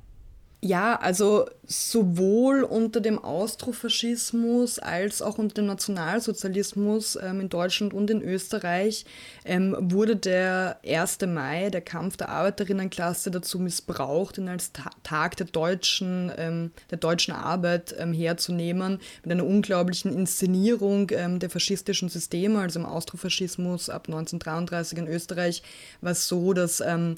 Ja, 0.60 0.96
also 0.96 1.48
sowohl 1.68 2.64
unter 2.64 3.00
dem 3.00 3.22
Austrofaschismus 3.22 4.80
als 4.80 5.22
auch 5.22 5.38
unter 5.38 5.54
dem 5.54 5.66
Nationalsozialismus 5.66 7.16
ähm, 7.22 7.42
in 7.42 7.48
Deutschland 7.48 7.94
und 7.94 8.10
in 8.10 8.22
Österreich 8.22 9.04
ähm, 9.44 9.76
wurde 9.78 10.16
der 10.16 10.80
1. 10.84 11.20
Mai, 11.28 11.70
der 11.70 11.80
Kampf 11.80 12.16
der 12.16 12.30
Arbeiterinnenklasse, 12.30 13.30
dazu 13.30 13.60
missbraucht, 13.60 14.38
ihn 14.38 14.48
als 14.48 14.72
Ta 14.72 14.90
Tag 15.04 15.36
der 15.36 15.46
deutschen, 15.46 16.32
ähm, 16.36 16.72
der 16.90 16.98
deutschen 16.98 17.34
Arbeit 17.34 17.94
ähm, 17.96 18.12
herzunehmen, 18.12 18.98
mit 19.22 19.30
einer 19.30 19.46
unglaublichen 19.46 20.12
Inszenierung 20.12 21.08
ähm, 21.12 21.38
der 21.38 21.50
faschistischen 21.50 22.08
Systeme, 22.08 22.58
also 22.58 22.80
im 22.80 22.86
Austrofaschismus 22.86 23.90
ab 23.90 24.08
1933 24.08 24.98
in 24.98 25.06
Österreich, 25.06 25.62
war 26.00 26.12
es 26.12 26.26
so, 26.26 26.52
dass 26.52 26.80
ähm, 26.80 27.14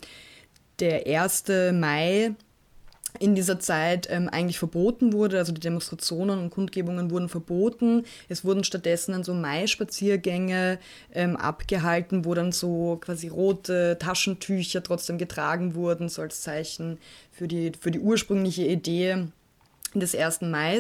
der 0.79 1.07
1. 1.07 1.45
Mai 1.73 2.35
in 3.19 3.35
dieser 3.35 3.59
Zeit 3.59 4.09
ähm, 4.11 4.29
eigentlich 4.29 4.59
verboten 4.59 5.13
wurde. 5.13 5.39
Also 5.39 5.53
die 5.53 5.61
Demonstrationen 5.61 6.39
und 6.39 6.51
Kundgebungen 6.51 7.11
wurden 7.11 7.29
verboten. 7.29 8.05
Es 8.29 8.45
wurden 8.45 8.65
stattdessen 8.65 9.13
dann 9.13 9.25
so 9.25 9.35
Mai-Spaziergänge 9.35 10.79
ähm, 11.13 11.37
abgehalten, 11.37 12.25
wo 12.25 12.35
dann 12.35 12.53
so 12.53 12.99
quasi 13.01 13.29
rote 13.29 13.99
Taschentücher 13.99 14.83
trotzdem 14.83 15.19
getragen 15.19 15.75
wurden, 15.75 16.09
so 16.09 16.23
als 16.23 16.43
Zeichen 16.43 16.99
für 17.33 17.49
die, 17.49 17.73
für 17.79 17.91
die 17.91 18.01
ursprüngliche 18.01 18.65
Idee 18.65 19.27
des 19.99 20.15
1. 20.15 20.43
Mai, 20.43 20.79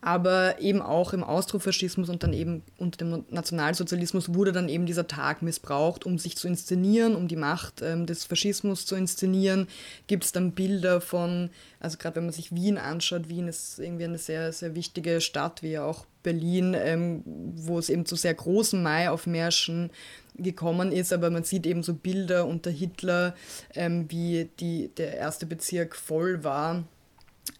aber 0.00 0.60
eben 0.60 0.80
auch 0.80 1.12
im 1.12 1.24
Austrofaschismus 1.24 2.08
und 2.08 2.22
dann 2.22 2.32
eben 2.32 2.62
unter 2.78 2.98
dem 2.98 3.24
Nationalsozialismus 3.30 4.34
wurde 4.34 4.52
dann 4.52 4.68
eben 4.68 4.86
dieser 4.86 5.08
Tag 5.08 5.42
missbraucht, 5.42 6.06
um 6.06 6.18
sich 6.18 6.36
zu 6.36 6.46
inszenieren, 6.46 7.16
um 7.16 7.26
die 7.26 7.36
Macht 7.36 7.82
ähm, 7.82 8.06
des 8.06 8.24
Faschismus 8.24 8.86
zu 8.86 8.94
inszenieren. 8.94 9.66
Gibt 10.06 10.24
es 10.24 10.32
dann 10.32 10.52
Bilder 10.52 11.00
von, 11.00 11.50
also 11.80 11.98
gerade 11.98 12.16
wenn 12.16 12.26
man 12.26 12.32
sich 12.32 12.54
Wien 12.54 12.78
anschaut, 12.78 13.28
Wien 13.28 13.48
ist 13.48 13.78
irgendwie 13.78 14.04
eine 14.04 14.18
sehr, 14.18 14.52
sehr 14.52 14.74
wichtige 14.74 15.20
Stadt, 15.20 15.62
wie 15.62 15.78
auch 15.78 16.06
Berlin, 16.22 16.74
ähm, 16.78 17.22
wo 17.24 17.78
es 17.78 17.88
eben 17.88 18.06
zu 18.06 18.14
sehr 18.14 18.34
großen 18.34 18.80
Mai-Aufmärschen 18.80 19.90
gekommen 20.36 20.92
ist, 20.92 21.12
aber 21.12 21.30
man 21.30 21.44
sieht 21.44 21.66
eben 21.66 21.82
so 21.82 21.94
Bilder 21.94 22.46
unter 22.46 22.70
Hitler, 22.70 23.34
ähm, 23.74 24.06
wie 24.08 24.48
die, 24.60 24.90
der 24.96 25.14
erste 25.14 25.46
Bezirk 25.46 25.96
voll 25.96 26.44
war 26.44 26.84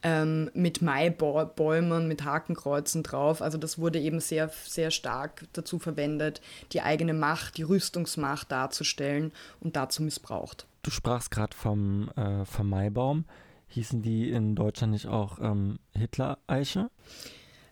ähm, 0.02 0.50
mit 0.54 0.82
Maibäumen, 0.82 2.08
mit 2.08 2.24
Hakenkreuzen 2.24 3.02
drauf. 3.02 3.42
Also 3.42 3.58
das 3.58 3.78
wurde 3.78 4.00
eben 4.00 4.20
sehr, 4.20 4.50
sehr 4.64 4.90
stark 4.90 5.44
dazu 5.52 5.78
verwendet, 5.78 6.40
die 6.72 6.82
eigene 6.82 7.14
Macht, 7.14 7.56
die 7.56 7.62
Rüstungsmacht 7.62 8.50
darzustellen 8.50 9.32
und 9.60 9.76
dazu 9.76 10.02
missbraucht. 10.02 10.66
Du 10.82 10.90
sprachst 10.90 11.30
gerade 11.30 11.56
vom, 11.56 12.10
äh, 12.16 12.44
vom 12.44 12.68
Maibaum. 12.68 13.24
Hießen 13.68 14.02
die 14.02 14.30
in 14.30 14.54
Deutschland 14.54 14.92
nicht 14.92 15.06
auch 15.06 15.38
ähm, 15.40 15.78
Hitler-Eiche? 15.96 16.90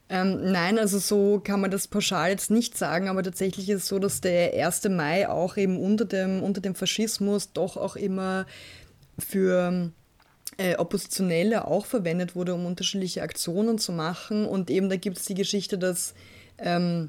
Ähm, 0.09 0.50
nein, 0.50 0.79
also 0.79 0.99
so 0.99 1.40
kann 1.40 1.61
man 1.61 1.71
das 1.71 1.87
pauschal 1.87 2.31
jetzt 2.31 2.50
nicht 2.50 2.76
sagen, 2.76 3.09
aber 3.09 3.23
tatsächlich 3.23 3.69
ist 3.69 3.83
es 3.83 3.88
so, 3.88 3.99
dass 3.99 4.21
der 4.21 4.55
1. 4.55 4.88
Mai 4.88 5.29
auch 5.29 5.57
eben 5.57 5.79
unter 5.79 6.05
dem, 6.05 6.43
unter 6.43 6.61
dem 6.61 6.75
Faschismus 6.75 7.52
doch 7.52 7.76
auch 7.76 7.97
immer 7.97 8.47
für 9.19 9.93
äh, 10.61 10.76
Oppositionelle 10.76 11.67
auch 11.67 11.87
verwendet 11.87 12.37
wurde, 12.37 12.52
um 12.52 12.67
unterschiedliche 12.67 13.23
Aktionen 13.23 13.79
zu 13.79 13.93
machen. 13.93 14.45
Und 14.45 14.69
eben 14.69 14.90
da 14.90 14.97
gibt 14.97 15.17
es 15.17 15.25
die 15.25 15.35
Geschichte, 15.35 15.79
dass 15.79 16.12
ähm, 16.59 17.09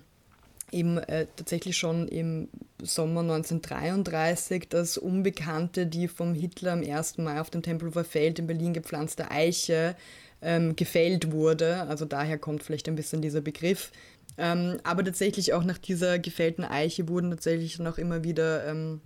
eben 0.72 0.98
äh, 0.98 1.28
tatsächlich 1.36 1.78
schon 1.78 2.08
im 2.08 2.48
Sommer 2.82 3.20
1933 3.20 4.70
das 4.70 4.98
Unbekannte, 4.98 5.86
die 5.86 6.08
vom 6.08 6.34
Hitler 6.34 6.72
am 6.72 6.82
1. 6.82 7.18
Mai 7.18 7.42
auf 7.42 7.50
dem 7.50 7.62
Tempelhofer 7.62 8.06
Feld 8.06 8.40
in 8.40 8.48
Berlin 8.48 8.72
gepflanzte 8.72 9.30
Eiche 9.30 9.98
ähm, 10.42 10.78
gefällt 10.78 11.34
wurde. 11.34 11.82
Also 11.90 12.06
daher 12.06 12.38
kommt 12.38 12.64
vielleicht 12.64 12.88
ein 12.88 12.96
bisschen 12.96 13.22
dieser 13.22 13.42
Begriff. 13.42 13.92
Ähm, 14.38 14.80
aber 14.84 15.04
tatsächlich 15.04 15.52
auch 15.52 15.66
nach 15.66 15.78
dieser 15.78 16.20
gefällten 16.20 16.64
Eiche 16.64 17.10
wurden 17.10 17.32
tatsächlich 17.32 17.80
noch 17.80 17.98
immer 17.98 18.24
wieder 18.24 18.66
ähm, 18.66 19.02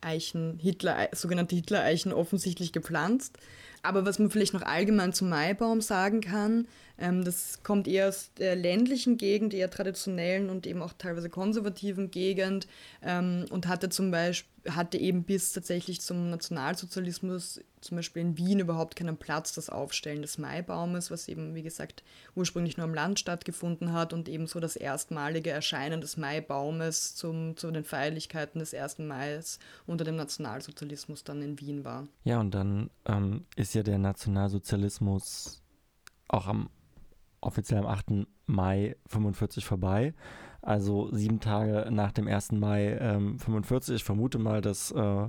Eichen, 0.00 0.58
Hitler, 0.58 1.08
sogenannte 1.12 1.56
Hitler-Eichen 1.56 2.12
offensichtlich 2.12 2.72
gepflanzt. 2.72 3.38
Aber 3.82 4.04
was 4.04 4.18
man 4.18 4.30
vielleicht 4.30 4.54
noch 4.54 4.62
allgemein 4.62 5.12
zum 5.12 5.28
Maibaum 5.28 5.80
sagen 5.80 6.20
kann, 6.20 6.66
ähm, 6.98 7.24
das 7.24 7.62
kommt 7.62 7.86
eher 7.86 8.08
aus 8.08 8.30
der 8.38 8.56
ländlichen 8.56 9.16
Gegend, 9.16 9.54
eher 9.54 9.70
traditionellen 9.70 10.50
und 10.50 10.66
eben 10.66 10.82
auch 10.82 10.92
teilweise 10.98 11.30
konservativen 11.30 12.10
Gegend 12.10 12.66
ähm, 13.02 13.44
und 13.50 13.68
hatte 13.68 13.88
zum 13.88 14.10
Beispiel 14.10 14.48
hatte 14.68 14.98
eben 14.98 15.24
bis 15.24 15.52
tatsächlich 15.52 16.00
zum 16.00 16.30
Nationalsozialismus 16.30 17.60
zum 17.80 17.96
Beispiel 17.96 18.22
in 18.22 18.36
Wien 18.38 18.60
überhaupt 18.60 18.96
keinen 18.96 19.16
Platz, 19.16 19.54
das 19.54 19.70
Aufstellen 19.70 20.22
des 20.22 20.38
Maibaumes, 20.38 21.10
was 21.10 21.28
eben, 21.28 21.54
wie 21.54 21.62
gesagt, 21.62 22.02
ursprünglich 22.34 22.76
nur 22.76 22.84
am 22.84 22.94
Land 22.94 23.18
stattgefunden 23.18 23.92
hat 23.92 24.12
und 24.12 24.28
ebenso 24.28 24.60
das 24.60 24.76
erstmalige 24.76 25.50
Erscheinen 25.50 26.00
des 26.00 26.16
Maibaumes 26.16 27.14
zum, 27.14 27.56
zu 27.56 27.70
den 27.70 27.84
Feierlichkeiten 27.84 28.58
des 28.58 28.74
1. 28.74 28.98
Mai 28.98 29.40
unter 29.86 30.04
dem 30.04 30.16
Nationalsozialismus 30.16 31.24
dann 31.24 31.42
in 31.42 31.60
Wien 31.60 31.84
war. 31.84 32.06
Ja, 32.24 32.40
und 32.40 32.54
dann 32.54 32.90
ähm, 33.06 33.44
ist 33.56 33.74
ja 33.74 33.82
der 33.82 33.98
Nationalsozialismus 33.98 35.62
auch 36.28 36.46
am 36.46 36.70
offiziell 37.40 37.80
am 37.80 37.86
8. 37.86 38.26
Mai 38.46 38.96
45 39.06 39.64
vorbei. 39.64 40.14
Also 40.60 41.08
sieben 41.14 41.40
Tage 41.40 41.88
nach 41.90 42.12
dem 42.12 42.26
1. 42.26 42.52
Mai 42.52 42.98
ähm, 43.00 43.38
45. 43.38 43.96
Ich 43.96 44.04
vermute 44.04 44.38
mal, 44.38 44.60
dass 44.60 44.90
äh, 44.90 45.28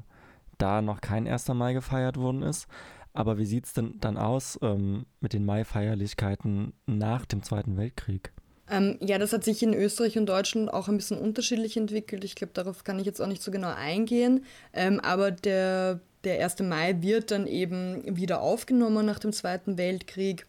da 0.61 0.81
noch 0.81 1.01
kein 1.01 1.27
1. 1.27 1.47
Mai 1.49 1.73
gefeiert 1.73 2.17
worden 2.17 2.43
ist. 2.43 2.67
Aber 3.13 3.37
wie 3.37 3.45
sieht 3.45 3.65
es 3.65 3.73
denn 3.73 3.95
dann 3.99 4.17
aus 4.17 4.59
ähm, 4.61 5.05
mit 5.19 5.33
den 5.33 5.43
Mai-Feierlichkeiten 5.45 6.73
nach 6.85 7.25
dem 7.25 7.43
Zweiten 7.43 7.75
Weltkrieg? 7.75 8.31
Ähm, 8.69 8.97
ja, 9.01 9.17
das 9.17 9.33
hat 9.33 9.43
sich 9.43 9.63
in 9.63 9.73
Österreich 9.73 10.17
und 10.17 10.27
Deutschland 10.27 10.71
auch 10.71 10.87
ein 10.87 10.97
bisschen 10.97 11.17
unterschiedlich 11.17 11.75
entwickelt. 11.75 12.23
Ich 12.23 12.35
glaube, 12.35 12.53
darauf 12.53 12.83
kann 12.83 12.99
ich 12.99 13.05
jetzt 13.05 13.19
auch 13.19 13.27
nicht 13.27 13.41
so 13.41 13.51
genau 13.51 13.73
eingehen. 13.73 14.45
Ähm, 14.73 14.99
aber 14.99 15.31
der, 15.31 16.01
der 16.23 16.43
1. 16.43 16.59
Mai 16.59 17.01
wird 17.01 17.31
dann 17.31 17.47
eben 17.47 18.15
wieder 18.15 18.41
aufgenommen 18.41 19.05
nach 19.05 19.19
dem 19.19 19.33
Zweiten 19.33 19.77
Weltkrieg 19.77 20.45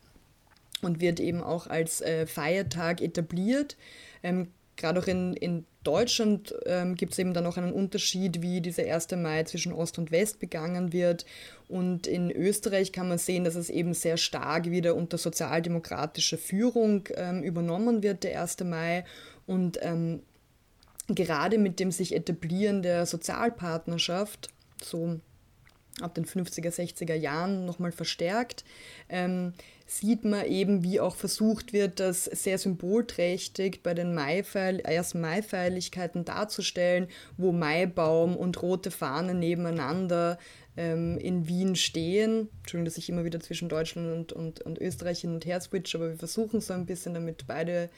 und 0.82 1.00
wird 1.00 1.18
eben 1.18 1.42
auch 1.42 1.66
als 1.66 2.02
äh, 2.02 2.26
Feiertag 2.26 3.00
etabliert. 3.00 3.76
Ähm, 4.22 4.48
Gerade 4.76 5.00
auch 5.00 5.06
in, 5.06 5.34
in 5.34 5.64
Deutschland 5.82 6.54
ähm, 6.66 6.94
gibt 6.94 7.12
es 7.12 7.18
eben 7.18 7.32
dann 7.32 7.44
noch 7.44 7.56
einen 7.56 7.72
Unterschied, 7.72 8.42
wie 8.42 8.60
dieser 8.60 8.82
1. 8.82 9.12
Mai 9.12 9.44
zwischen 9.44 9.72
Ost 9.72 9.98
und 9.98 10.10
West 10.10 10.38
begangen 10.38 10.92
wird. 10.92 11.24
Und 11.68 12.06
in 12.06 12.30
Österreich 12.30 12.92
kann 12.92 13.08
man 13.08 13.16
sehen, 13.16 13.44
dass 13.44 13.54
es 13.54 13.70
eben 13.70 13.94
sehr 13.94 14.18
stark 14.18 14.70
wieder 14.70 14.94
unter 14.94 15.16
sozialdemokratischer 15.16 16.36
Führung 16.36 17.08
ähm, 17.14 17.42
übernommen 17.42 18.02
wird, 18.02 18.24
der 18.24 18.42
1. 18.42 18.60
Mai. 18.64 19.04
Und 19.46 19.78
ähm, 19.80 20.22
gerade 21.08 21.56
mit 21.56 21.80
dem 21.80 21.92
sich 21.92 22.14
etablieren 22.14 22.82
der 22.82 23.06
Sozialpartnerschaft, 23.06 24.50
so 24.82 25.18
ab 26.00 26.14
den 26.14 26.24
50er, 26.24 26.70
60er 26.70 27.14
Jahren 27.14 27.66
nochmal 27.66 27.92
verstärkt, 27.92 28.64
ähm, 29.08 29.52
sieht 29.86 30.24
man 30.24 30.46
eben, 30.46 30.84
wie 30.84 31.00
auch 31.00 31.16
versucht 31.16 31.72
wird, 31.72 31.98
das 31.98 32.24
sehr 32.24 32.58
symbolträchtig 32.58 33.82
bei 33.82 33.92
den 33.92 34.14
Maifeil 34.14 34.78
ersten 34.80 35.20
Maifeierlichkeiten 35.20 36.24
darzustellen, 36.24 37.08
wo 37.36 37.50
Maibaum 37.50 38.36
und 38.36 38.62
rote 38.62 38.92
Fahnen 38.92 39.40
nebeneinander 39.40 40.38
ähm, 40.76 41.18
in 41.18 41.48
Wien 41.48 41.74
stehen. 41.74 42.48
Entschuldigung, 42.60 42.84
dass 42.84 42.98
ich 42.98 43.08
immer 43.08 43.24
wieder 43.24 43.40
zwischen 43.40 43.68
Deutschland 43.68 44.12
und, 44.12 44.32
und, 44.32 44.60
und 44.60 44.78
Österreich 44.78 45.22
hin 45.22 45.34
und 45.34 45.44
her 45.44 45.60
switch, 45.60 45.94
aber 45.96 46.10
wir 46.10 46.16
versuchen 46.16 46.60
so 46.60 46.72
ein 46.72 46.86
bisschen, 46.86 47.14
damit 47.14 47.46
beide 47.48 47.90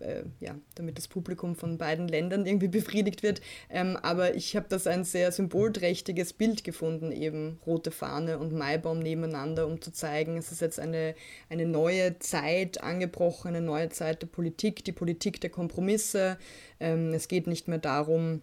äh, 0.00 0.24
ja, 0.40 0.56
damit 0.74 0.98
das 0.98 1.08
Publikum 1.08 1.56
von 1.56 1.78
beiden 1.78 2.08
Ländern 2.08 2.46
irgendwie 2.46 2.68
befriedigt 2.68 3.22
wird. 3.22 3.40
Ähm, 3.68 3.96
aber 3.96 4.34
ich 4.34 4.56
habe 4.56 4.66
das 4.68 4.86
ein 4.86 5.04
sehr 5.04 5.32
symbolträchtiges 5.32 6.32
Bild 6.32 6.64
gefunden, 6.64 7.12
eben 7.12 7.58
rote 7.66 7.90
Fahne 7.90 8.38
und 8.38 8.52
Maibaum 8.52 9.00
nebeneinander, 9.00 9.66
um 9.66 9.80
zu 9.80 9.92
zeigen, 9.92 10.36
es 10.36 10.52
ist 10.52 10.60
jetzt 10.60 10.80
eine, 10.80 11.14
eine 11.48 11.66
neue 11.66 12.18
Zeit 12.18 12.82
angebrochen, 12.82 13.48
eine 13.48 13.60
neue 13.60 13.88
Zeit 13.90 14.22
der 14.22 14.28
Politik, 14.28 14.84
die 14.84 14.92
Politik 14.92 15.40
der 15.40 15.50
Kompromisse. 15.50 16.38
Ähm, 16.78 17.12
es 17.14 17.28
geht 17.28 17.46
nicht 17.46 17.68
mehr 17.68 17.78
darum, 17.78 18.42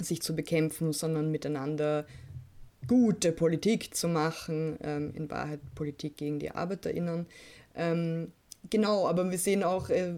sich 0.00 0.22
zu 0.22 0.34
bekämpfen, 0.34 0.92
sondern 0.92 1.30
miteinander 1.30 2.06
gute 2.86 3.32
Politik 3.32 3.94
zu 3.94 4.08
machen, 4.08 4.78
ähm, 4.82 5.12
in 5.14 5.30
Wahrheit 5.30 5.60
Politik 5.74 6.16
gegen 6.16 6.38
die 6.38 6.50
ArbeiterInnen. 6.50 7.26
Ähm, 7.74 8.32
genau, 8.68 9.06
aber 9.06 9.30
wir 9.30 9.38
sehen 9.38 9.62
auch, 9.62 9.90
äh, 9.90 10.14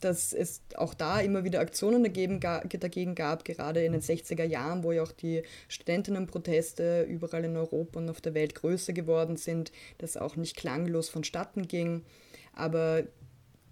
dass 0.00 0.32
es 0.32 0.62
auch 0.76 0.94
da 0.94 1.20
immer 1.20 1.44
wieder 1.44 1.60
Aktionen 1.60 2.02
dagegen, 2.02 2.40
dagegen 2.40 3.14
gab, 3.14 3.44
gerade 3.44 3.84
in 3.84 3.92
den 3.92 4.00
60er 4.00 4.44
Jahren, 4.44 4.82
wo 4.82 4.92
ja 4.92 5.02
auch 5.02 5.12
die 5.12 5.42
Studentinnenproteste 5.68 7.02
überall 7.02 7.44
in 7.44 7.56
Europa 7.56 7.98
und 7.98 8.10
auf 8.10 8.20
der 8.20 8.34
Welt 8.34 8.54
größer 8.54 8.92
geworden 8.92 9.36
sind, 9.36 9.72
das 9.98 10.16
auch 10.16 10.36
nicht 10.36 10.56
klanglos 10.56 11.08
vonstatten 11.08 11.68
ging. 11.68 12.04
Aber 12.52 13.04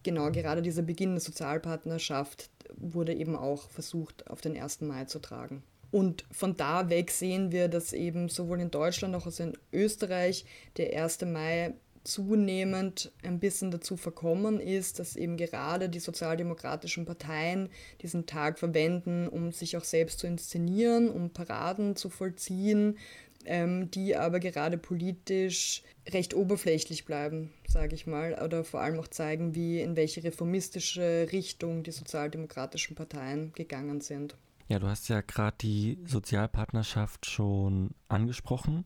genau 0.02 0.30
gerade 0.30 0.62
dieser 0.62 0.82
Beginn 0.82 1.12
der 1.12 1.20
Sozialpartnerschaft 1.20 2.50
wurde 2.76 3.14
eben 3.14 3.36
auch 3.36 3.70
versucht, 3.70 4.30
auf 4.30 4.40
den 4.40 4.56
1. 4.56 4.82
Mai 4.82 5.04
zu 5.04 5.18
tragen. 5.18 5.62
Und 5.90 6.24
von 6.30 6.56
da 6.56 6.90
weg 6.90 7.10
sehen 7.10 7.50
wir, 7.50 7.68
dass 7.68 7.92
eben 7.92 8.28
sowohl 8.28 8.60
in 8.60 8.70
Deutschland 8.70 9.14
als 9.14 9.26
auch 9.26 9.40
in 9.44 9.56
Österreich 9.72 10.44
der 10.76 11.02
1. 11.02 11.22
Mai 11.22 11.72
zunehmend 12.08 13.12
ein 13.22 13.38
bisschen 13.38 13.70
dazu 13.70 13.96
verkommen 13.96 14.60
ist, 14.60 14.98
dass 14.98 15.16
eben 15.16 15.36
gerade 15.36 15.88
die 15.88 16.00
sozialdemokratischen 16.00 17.04
Parteien 17.04 17.68
diesen 18.02 18.26
Tag 18.26 18.58
verwenden, 18.58 19.28
um 19.28 19.52
sich 19.52 19.76
auch 19.76 19.84
selbst 19.84 20.18
zu 20.18 20.26
inszenieren, 20.26 21.10
um 21.10 21.30
Paraden 21.30 21.96
zu 21.96 22.08
vollziehen, 22.08 22.96
ähm, 23.44 23.90
die 23.90 24.16
aber 24.16 24.40
gerade 24.40 24.78
politisch 24.78 25.82
recht 26.08 26.34
oberflächlich 26.34 27.04
bleiben, 27.04 27.52
sage 27.66 27.94
ich 27.94 28.06
mal, 28.06 28.40
oder 28.42 28.64
vor 28.64 28.80
allem 28.80 28.98
auch 28.98 29.08
zeigen, 29.08 29.54
wie 29.54 29.80
in 29.80 29.96
welche 29.96 30.24
reformistische 30.24 31.28
Richtung 31.30 31.82
die 31.82 31.92
sozialdemokratischen 31.92 32.96
Parteien 32.96 33.52
gegangen 33.52 34.00
sind. 34.00 34.36
Ja, 34.68 34.78
du 34.78 34.86
hast 34.86 35.08
ja 35.08 35.20
gerade 35.20 35.56
die 35.60 35.98
Sozialpartnerschaft 36.04 37.26
schon 37.26 37.90
angesprochen. 38.08 38.84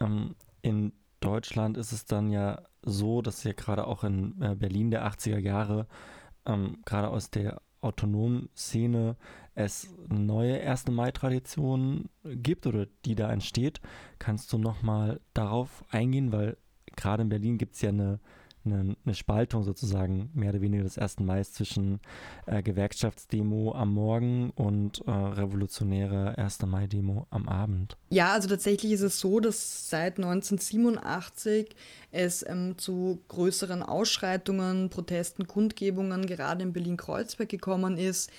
Ähm, 0.00 0.34
in 0.62 0.92
Deutschland 1.20 1.76
ist 1.76 1.92
es 1.92 2.04
dann 2.04 2.30
ja 2.30 2.62
so, 2.82 3.22
dass 3.22 3.44
ja 3.44 3.52
gerade 3.52 3.86
auch 3.86 4.04
in 4.04 4.40
äh, 4.40 4.54
Berlin 4.54 4.90
der 4.90 5.06
80er 5.06 5.38
Jahre, 5.38 5.86
ähm, 6.46 6.78
gerade 6.84 7.08
aus 7.08 7.30
der 7.30 7.60
autonomen 7.80 8.48
Szene, 8.56 9.16
es 9.54 9.94
neue 10.08 10.60
1. 10.60 10.88
Mai-Tradition 10.88 12.08
gibt 12.24 12.66
oder 12.66 12.86
die 13.04 13.14
da 13.14 13.30
entsteht. 13.30 13.80
Kannst 14.18 14.52
du 14.52 14.58
nochmal 14.58 15.20
darauf 15.34 15.84
eingehen, 15.90 16.32
weil 16.32 16.56
gerade 16.96 17.22
in 17.22 17.28
Berlin 17.28 17.58
gibt 17.58 17.74
es 17.74 17.82
ja 17.82 17.90
eine 17.90 18.20
eine, 18.64 18.96
eine, 19.04 19.14
Spaltung 19.14 19.62
sozusagen 19.64 20.30
mehr 20.34 20.50
oder 20.50 20.60
weniger 20.60 20.84
des 20.84 20.98
1. 20.98 21.20
Mai 21.20 21.42
zwischen 21.44 22.00
äh, 22.46 22.62
Gewerkschaftsdemo 22.62 23.74
am 23.74 23.94
Morgen 23.94 24.50
und 24.50 25.02
äh, 25.06 25.10
revolutionärer 25.10 26.38
1. 26.38 26.62
Mai-Demo 26.66 27.26
am 27.30 27.48
Abend. 27.48 27.96
Ja, 28.10 28.32
also 28.32 28.48
tatsächlich 28.48 28.92
ist 28.92 29.00
es 29.00 29.20
so, 29.20 29.40
dass 29.40 29.88
seit 29.88 30.18
1987 30.18 31.74
es 32.10 32.44
ähm, 32.46 32.76
zu 32.76 33.20
größeren 33.28 33.82
Ausschreitungen, 33.82 34.90
Protesten, 34.90 35.46
Kundgebungen 35.46 36.26
gerade 36.26 36.62
in 36.62 36.72
Berlin-Kreuzberg 36.72 37.48
gekommen 37.48 37.96
ist, 37.96 38.30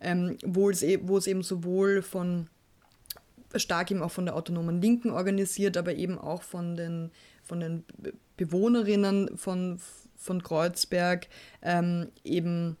ähm, 0.00 0.36
wo, 0.44 0.70
es 0.70 0.82
e 0.82 1.00
wo 1.02 1.18
es 1.18 1.26
eben 1.26 1.42
sowohl 1.42 2.02
von 2.02 2.48
stark 3.56 3.90
eben 3.90 4.02
auch 4.02 4.10
von 4.10 4.26
der 4.26 4.36
autonomen 4.36 4.80
Linken 4.80 5.10
organisiert, 5.10 5.76
aber 5.76 5.94
eben 5.94 6.18
auch 6.18 6.42
von 6.42 6.76
den, 6.76 7.10
von 7.42 7.60
den 7.60 7.84
Bewohnerinnen 8.40 9.36
von, 9.36 9.78
von 10.16 10.42
Kreuzberg 10.42 11.26
ähm, 11.60 12.10
eben 12.24 12.78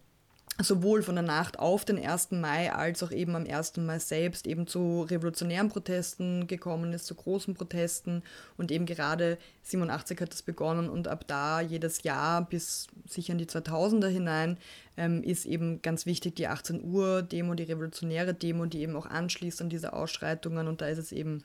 sowohl 0.58 1.02
von 1.02 1.16
der 1.16 1.24
Nacht 1.24 1.58
auf 1.58 1.84
den 1.84 2.02
1. 2.02 2.30
Mai 2.30 2.72
als 2.72 3.02
auch 3.02 3.10
eben 3.10 3.36
am 3.36 3.46
1. 3.46 3.76
Mai 3.76 3.98
selbst 3.98 4.46
eben 4.46 4.66
zu 4.66 5.02
revolutionären 5.02 5.68
Protesten 5.68 6.46
gekommen 6.46 6.94
ist, 6.94 7.04
zu 7.04 7.14
großen 7.14 7.52
Protesten 7.52 8.22
und 8.56 8.72
eben 8.72 8.86
gerade 8.86 9.36
87 9.64 10.18
hat 10.18 10.32
das 10.32 10.40
begonnen 10.40 10.88
und 10.88 11.08
ab 11.08 11.24
da 11.26 11.60
jedes 11.60 12.04
Jahr 12.04 12.48
bis 12.48 12.86
sicher 13.06 13.32
in 13.32 13.38
die 13.38 13.46
2000er 13.46 14.08
hinein 14.08 14.56
ähm, 14.96 15.22
ist 15.22 15.44
eben 15.44 15.82
ganz 15.82 16.06
wichtig 16.06 16.36
die 16.36 16.48
18 16.48 16.82
Uhr 16.82 17.20
Demo, 17.20 17.54
die 17.54 17.64
revolutionäre 17.64 18.32
Demo, 18.32 18.64
die 18.64 18.80
eben 18.80 18.96
auch 18.96 19.06
anschließt 19.06 19.60
an 19.60 19.68
diese 19.68 19.92
Ausschreitungen 19.92 20.68
und 20.68 20.80
da 20.80 20.86
ist 20.86 20.98
es 20.98 21.12
eben 21.12 21.44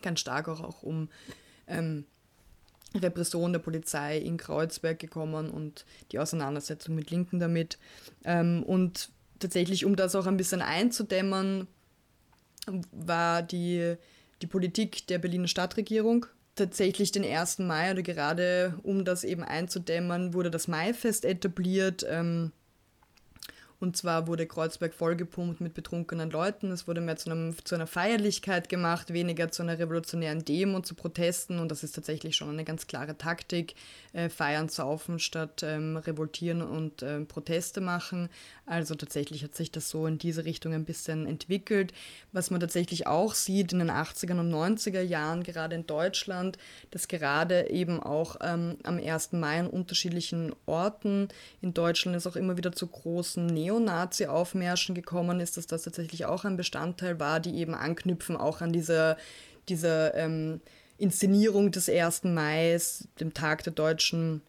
ganz 0.00 0.20
stark 0.20 0.48
auch, 0.48 0.60
auch 0.62 0.82
um 0.82 1.10
ähm, 1.66 2.06
Repression 3.00 3.52
der 3.52 3.60
Polizei 3.60 4.18
in 4.18 4.36
Kreuzberg 4.36 4.98
gekommen 4.98 5.50
und 5.50 5.84
die 6.10 6.18
Auseinandersetzung 6.18 6.94
mit 6.94 7.10
Linken 7.10 7.38
damit. 7.38 7.78
Ähm, 8.24 8.62
und 8.62 9.10
tatsächlich, 9.38 9.84
um 9.84 9.96
das 9.96 10.14
auch 10.14 10.26
ein 10.26 10.36
bisschen 10.36 10.62
einzudämmern, 10.62 11.66
war 12.92 13.42
die, 13.42 13.96
die 14.40 14.46
Politik 14.46 15.06
der 15.06 15.18
Berliner 15.18 15.48
Stadtregierung 15.48 16.26
tatsächlich 16.54 17.12
den 17.12 17.24
1. 17.24 17.60
Mai 17.60 17.92
oder 17.92 18.02
gerade 18.02 18.78
um 18.82 19.04
das 19.04 19.24
eben 19.24 19.42
einzudämmern, 19.42 20.34
wurde 20.34 20.50
das 20.50 20.68
Maifest 20.68 21.24
etabliert. 21.24 22.04
Ähm, 22.08 22.52
und 23.82 23.96
zwar 23.96 24.28
wurde 24.28 24.46
Kreuzberg 24.46 24.94
vollgepumpt 24.94 25.60
mit 25.60 25.74
betrunkenen 25.74 26.30
Leuten. 26.30 26.70
Es 26.70 26.86
wurde 26.86 27.00
mehr 27.00 27.16
zu, 27.16 27.30
einem, 27.30 27.56
zu 27.64 27.74
einer 27.74 27.88
Feierlichkeit 27.88 28.68
gemacht, 28.68 29.12
weniger 29.12 29.50
zu 29.50 29.62
einer 29.62 29.78
revolutionären 29.78 30.44
Demo, 30.44 30.80
zu 30.80 30.94
Protesten. 30.94 31.58
Und 31.58 31.68
das 31.68 31.82
ist 31.82 31.96
tatsächlich 31.96 32.36
schon 32.36 32.50
eine 32.50 32.64
ganz 32.64 32.86
klare 32.86 33.18
Taktik. 33.18 33.74
Äh, 34.14 34.28
feiern, 34.28 34.68
saufen 34.68 35.18
statt 35.18 35.62
ähm, 35.62 35.96
revoltieren 35.96 36.60
und 36.60 37.02
äh, 37.02 37.20
Proteste 37.20 37.80
machen. 37.80 38.28
Also 38.66 38.94
tatsächlich 38.94 39.42
hat 39.42 39.54
sich 39.54 39.72
das 39.72 39.88
so 39.88 40.06
in 40.06 40.18
diese 40.18 40.44
Richtung 40.44 40.74
ein 40.74 40.84
bisschen 40.84 41.26
entwickelt. 41.26 41.94
Was 42.30 42.50
man 42.50 42.60
tatsächlich 42.60 43.06
auch 43.06 43.34
sieht 43.34 43.72
in 43.72 43.78
den 43.78 43.90
80er 43.90 44.38
und 44.38 44.52
90er 44.52 45.00
Jahren, 45.00 45.42
gerade 45.42 45.74
in 45.74 45.86
Deutschland, 45.86 46.58
dass 46.90 47.08
gerade 47.08 47.70
eben 47.70 48.00
auch 48.00 48.36
ähm, 48.42 48.76
am 48.82 48.98
1. 48.98 49.32
Mai 49.32 49.60
an 49.60 49.66
unterschiedlichen 49.66 50.54
Orten 50.66 51.28
in 51.62 51.72
Deutschland 51.72 52.14
es 52.14 52.26
auch 52.26 52.36
immer 52.36 52.58
wieder 52.58 52.72
zu 52.72 52.86
großen 52.86 53.46
Neo 53.46 53.71
Neonazi-Aufmärschen 53.80 54.94
gekommen 54.94 55.40
ist, 55.40 55.56
dass 55.56 55.66
das 55.66 55.82
tatsächlich 55.82 56.26
auch 56.26 56.44
ein 56.44 56.56
Bestandteil 56.56 57.18
war, 57.18 57.40
die 57.40 57.56
eben 57.56 57.74
anknüpfen 57.74 58.36
auch 58.36 58.60
an 58.60 58.72
diese, 58.72 59.16
diese 59.68 60.12
ähm, 60.14 60.60
Inszenierung 60.98 61.70
des 61.70 61.88
1. 61.88 62.24
Mai, 62.24 62.78
dem 63.20 63.34
Tag 63.34 63.64
der 63.64 63.72
deutschen 63.72 64.42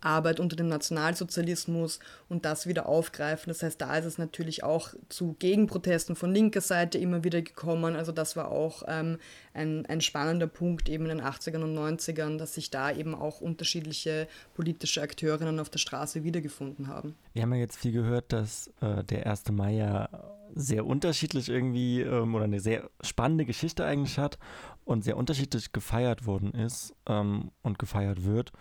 Arbeit 0.00 0.40
unter 0.40 0.56
dem 0.56 0.68
Nationalsozialismus 0.68 2.00
und 2.28 2.44
das 2.44 2.66
wieder 2.66 2.86
aufgreifen. 2.86 3.50
Das 3.50 3.62
heißt, 3.62 3.80
da 3.80 3.96
ist 3.96 4.04
es 4.04 4.18
natürlich 4.18 4.64
auch 4.64 4.94
zu 5.08 5.36
Gegenprotesten 5.38 6.16
von 6.16 6.32
linker 6.32 6.60
Seite 6.60 6.98
immer 6.98 7.24
wieder 7.24 7.42
gekommen. 7.42 7.96
Also 7.96 8.12
das 8.12 8.36
war 8.36 8.50
auch 8.50 8.82
ähm, 8.88 9.18
ein, 9.54 9.86
ein 9.86 10.00
spannender 10.00 10.46
Punkt 10.46 10.88
eben 10.88 11.04
in 11.04 11.18
den 11.18 11.26
80ern 11.26 11.62
und 11.62 11.76
90ern, 11.76 12.38
dass 12.38 12.54
sich 12.54 12.70
da 12.70 12.92
eben 12.92 13.14
auch 13.14 13.40
unterschiedliche 13.40 14.28
politische 14.54 15.02
Akteurinnen 15.02 15.60
auf 15.60 15.70
der 15.70 15.78
Straße 15.78 16.24
wiedergefunden 16.24 16.88
haben. 16.88 17.14
Wir 17.32 17.42
haben 17.42 17.52
ja 17.52 17.60
jetzt 17.60 17.78
viel 17.78 17.92
gehört, 17.92 18.32
dass 18.32 18.70
äh, 18.80 19.04
der 19.04 19.26
1. 19.26 19.50
Mai 19.52 19.74
ja 19.74 20.08
sehr 20.54 20.86
unterschiedlich 20.86 21.48
irgendwie 21.48 22.00
ähm, 22.00 22.34
oder 22.34 22.44
eine 22.44 22.60
sehr 22.60 22.90
spannende 23.02 23.44
Geschichte 23.44 23.84
eigentlich 23.84 24.18
hat 24.18 24.38
und 24.84 25.04
sehr 25.04 25.16
unterschiedlich 25.16 25.72
gefeiert 25.72 26.26
worden 26.26 26.52
ist 26.52 26.94
ähm, 27.06 27.50
und 27.62 27.78
gefeiert 27.78 28.24
wird. 28.24 28.52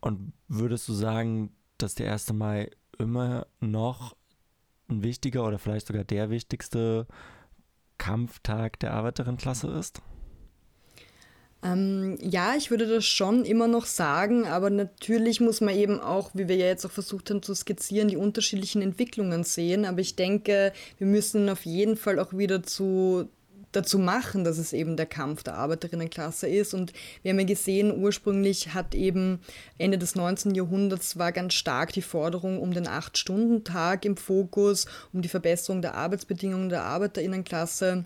Und 0.00 0.32
würdest 0.46 0.88
du 0.88 0.92
sagen, 0.92 1.50
dass 1.76 1.94
der 1.94 2.12
1. 2.12 2.32
Mai 2.32 2.70
immer 2.98 3.46
noch 3.60 4.16
ein 4.88 5.02
wichtiger 5.02 5.46
oder 5.46 5.58
vielleicht 5.58 5.86
sogar 5.86 6.04
der 6.04 6.30
wichtigste 6.30 7.06
Kampftag 7.98 8.78
der 8.80 8.94
Arbeiterinnenklasse 8.94 9.68
ist? 9.68 10.00
Ähm, 11.60 12.16
ja, 12.20 12.54
ich 12.56 12.70
würde 12.70 12.86
das 12.86 13.04
schon 13.04 13.44
immer 13.44 13.66
noch 13.66 13.86
sagen, 13.86 14.46
aber 14.46 14.70
natürlich 14.70 15.40
muss 15.40 15.60
man 15.60 15.74
eben 15.74 15.98
auch, 15.98 16.30
wie 16.34 16.46
wir 16.46 16.54
ja 16.54 16.66
jetzt 16.66 16.86
auch 16.86 16.90
versucht 16.90 17.30
haben 17.30 17.42
zu 17.42 17.52
skizzieren, 17.52 18.06
die 18.06 18.16
unterschiedlichen 18.16 18.80
Entwicklungen 18.80 19.42
sehen. 19.42 19.84
Aber 19.84 19.98
ich 19.98 20.14
denke, 20.14 20.72
wir 20.98 21.06
müssen 21.08 21.48
auf 21.48 21.66
jeden 21.66 21.96
Fall 21.96 22.20
auch 22.20 22.32
wieder 22.32 22.62
zu 22.62 23.28
dazu 23.72 23.98
machen, 23.98 24.44
dass 24.44 24.58
es 24.58 24.72
eben 24.72 24.96
der 24.96 25.06
Kampf 25.06 25.42
der 25.42 25.54
Arbeiterinnenklasse 25.54 26.48
ist. 26.48 26.74
Und 26.74 26.92
wir 27.22 27.32
haben 27.32 27.38
ja 27.38 27.46
gesehen, 27.46 28.02
ursprünglich 28.02 28.74
hat 28.74 28.94
eben 28.94 29.40
Ende 29.76 29.98
des 29.98 30.14
19. 30.14 30.54
Jahrhunderts 30.54 31.18
war 31.18 31.32
ganz 31.32 31.54
stark 31.54 31.92
die 31.92 32.02
Forderung 32.02 32.60
um 32.60 32.72
den 32.72 32.86
Acht-Stunden-Tag 32.86 34.04
im 34.04 34.16
Fokus, 34.16 34.86
um 35.12 35.22
die 35.22 35.28
Verbesserung 35.28 35.82
der 35.82 35.94
Arbeitsbedingungen 35.94 36.68
der 36.68 36.84
Arbeiterinnenklasse. 36.84 38.04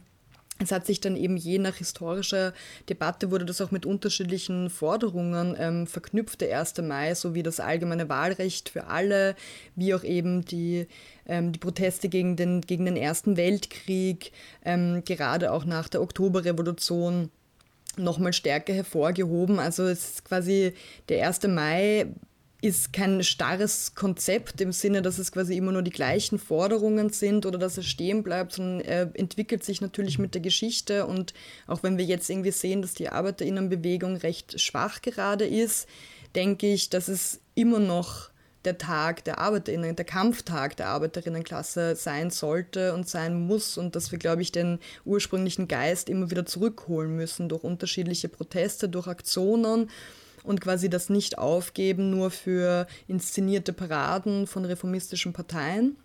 Es 0.62 0.72
hat 0.72 0.86
sich 0.86 1.00
dann 1.00 1.16
eben 1.16 1.36
je 1.36 1.58
nach 1.58 1.76
historischer 1.76 2.52
Debatte 2.88 3.30
wurde 3.30 3.44
das 3.44 3.60
auch 3.60 3.70
mit 3.70 3.86
unterschiedlichen 3.86 4.70
Forderungen 4.70 5.56
ähm, 5.58 5.86
verknüpft, 5.86 6.40
der 6.40 6.58
1. 6.58 6.78
Mai, 6.78 7.14
sowie 7.14 7.42
das 7.42 7.60
allgemeine 7.60 8.08
Wahlrecht 8.08 8.68
für 8.68 8.86
alle, 8.86 9.34
wie 9.74 9.94
auch 9.94 10.04
eben 10.04 10.44
die, 10.44 10.86
ähm, 11.26 11.52
die 11.52 11.58
Proteste 11.58 12.08
gegen 12.08 12.36
den, 12.36 12.60
gegen 12.60 12.84
den 12.84 12.96
Ersten 12.96 13.36
Weltkrieg, 13.36 14.32
ähm, 14.64 15.02
gerade 15.04 15.52
auch 15.52 15.64
nach 15.64 15.88
der 15.88 16.02
Oktoberrevolution 16.02 17.30
nochmal 17.96 18.32
stärker 18.32 18.72
hervorgehoben. 18.72 19.58
Also 19.58 19.84
es 19.84 20.14
ist 20.14 20.24
quasi 20.24 20.74
der 21.08 21.26
1. 21.26 21.48
Mai 21.48 22.06
ist 22.62 22.92
kein 22.92 23.24
starres 23.24 23.96
Konzept 23.96 24.60
im 24.60 24.70
Sinne, 24.70 25.02
dass 25.02 25.18
es 25.18 25.32
quasi 25.32 25.56
immer 25.56 25.72
nur 25.72 25.82
die 25.82 25.90
gleichen 25.90 26.38
Forderungen 26.38 27.10
sind 27.10 27.44
oder 27.44 27.58
dass 27.58 27.76
es 27.76 27.86
stehen 27.86 28.22
bleibt, 28.22 28.52
sondern 28.52 28.80
er 28.80 29.10
entwickelt 29.14 29.64
sich 29.64 29.80
natürlich 29.80 30.20
mit 30.20 30.34
der 30.34 30.40
Geschichte. 30.40 31.06
Und 31.06 31.34
auch 31.66 31.82
wenn 31.82 31.98
wir 31.98 32.04
jetzt 32.04 32.30
irgendwie 32.30 32.52
sehen, 32.52 32.80
dass 32.80 32.94
die 32.94 33.08
Arbeiterinnenbewegung 33.08 34.16
recht 34.16 34.60
schwach 34.60 35.02
gerade 35.02 35.44
ist, 35.44 35.88
denke 36.36 36.72
ich, 36.72 36.88
dass 36.88 37.08
es 37.08 37.40
immer 37.56 37.80
noch 37.80 38.30
der 38.64 38.78
Tag 38.78 39.24
der 39.24 39.38
Arbeiterinnen, 39.40 39.96
der 39.96 40.04
Kampftag 40.04 40.76
der 40.76 40.86
Arbeiterinnenklasse 40.86 41.96
sein 41.96 42.30
sollte 42.30 42.94
und 42.94 43.08
sein 43.08 43.40
muss 43.44 43.76
und 43.76 43.96
dass 43.96 44.12
wir, 44.12 44.20
glaube 44.20 44.42
ich, 44.42 44.52
den 44.52 44.78
ursprünglichen 45.04 45.66
Geist 45.66 46.08
immer 46.08 46.30
wieder 46.30 46.46
zurückholen 46.46 47.16
müssen 47.16 47.48
durch 47.48 47.64
unterschiedliche 47.64 48.28
Proteste, 48.28 48.88
durch 48.88 49.08
Aktionen 49.08 49.90
und 50.44 50.60
quasi 50.60 50.90
das 50.90 51.08
nicht 51.08 51.38
aufgeben 51.38 52.10
nur 52.10 52.30
für 52.30 52.86
inszenierte 53.06 53.72
Paraden 53.72 54.46
von 54.46 54.64
reformistischen 54.64 55.32
Parteien. 55.32 55.96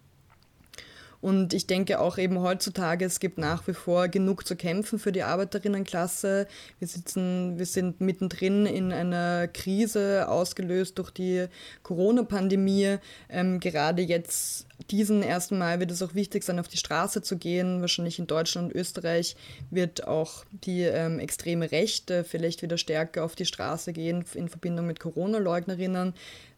Und 1.19 1.53
ich 1.53 1.65
denke 1.65 1.99
auch 1.99 2.17
eben 2.17 2.39
heutzutage, 2.39 3.05
es 3.05 3.19
gibt 3.19 3.37
nach 3.37 3.67
wie 3.67 3.73
vor 3.73 4.07
genug 4.07 4.45
zu 4.45 4.55
kämpfen 4.55 4.99
für 4.99 5.11
die 5.11 5.23
Arbeiterinnenklasse. 5.23 6.47
Wir 6.79 6.87
sitzen, 6.87 7.57
wir 7.57 7.65
sind 7.65 8.01
mittendrin 8.01 8.65
in 8.65 8.91
einer 8.91 9.47
Krise, 9.47 10.29
ausgelöst 10.29 10.99
durch 10.99 11.09
die 11.09 11.47
Corona-Pandemie. 11.83 12.97
Ähm, 13.29 13.59
gerade 13.59 14.03
jetzt 14.03 14.67
diesen 14.91 15.23
ersten 15.23 15.57
Mal 15.57 15.79
wird 15.79 15.89
es 15.89 16.03
auch 16.03 16.13
wichtig 16.13 16.43
sein, 16.43 16.59
auf 16.59 16.67
die 16.67 16.77
Straße 16.77 17.23
zu 17.23 17.37
gehen. 17.37 17.81
Wahrscheinlich 17.81 18.19
in 18.19 18.27
Deutschland 18.27 18.71
und 18.71 18.79
Österreich 18.79 19.35
wird 19.71 20.07
auch 20.07 20.45
die 20.51 20.81
ähm, 20.81 21.19
extreme 21.19 21.71
Rechte 21.71 22.23
vielleicht 22.23 22.61
wieder 22.61 22.77
stärker 22.77 23.25
auf 23.25 23.35
die 23.35 23.45
Straße 23.45 23.91
gehen 23.91 24.23
in 24.35 24.49
Verbindung 24.49 24.85
mit 24.85 24.99
Corona-Leugnerinnen. 24.99 26.13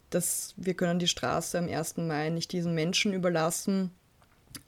Dass 0.10 0.54
wir 0.58 0.74
können 0.74 1.00
die 1.00 1.08
Straße 1.08 1.58
am 1.58 1.70
1. 1.70 1.98
Mai 1.98 2.30
nicht 2.30 2.52
diesen 2.52 2.74
Menschen 2.74 3.14
überlassen. 3.14 3.92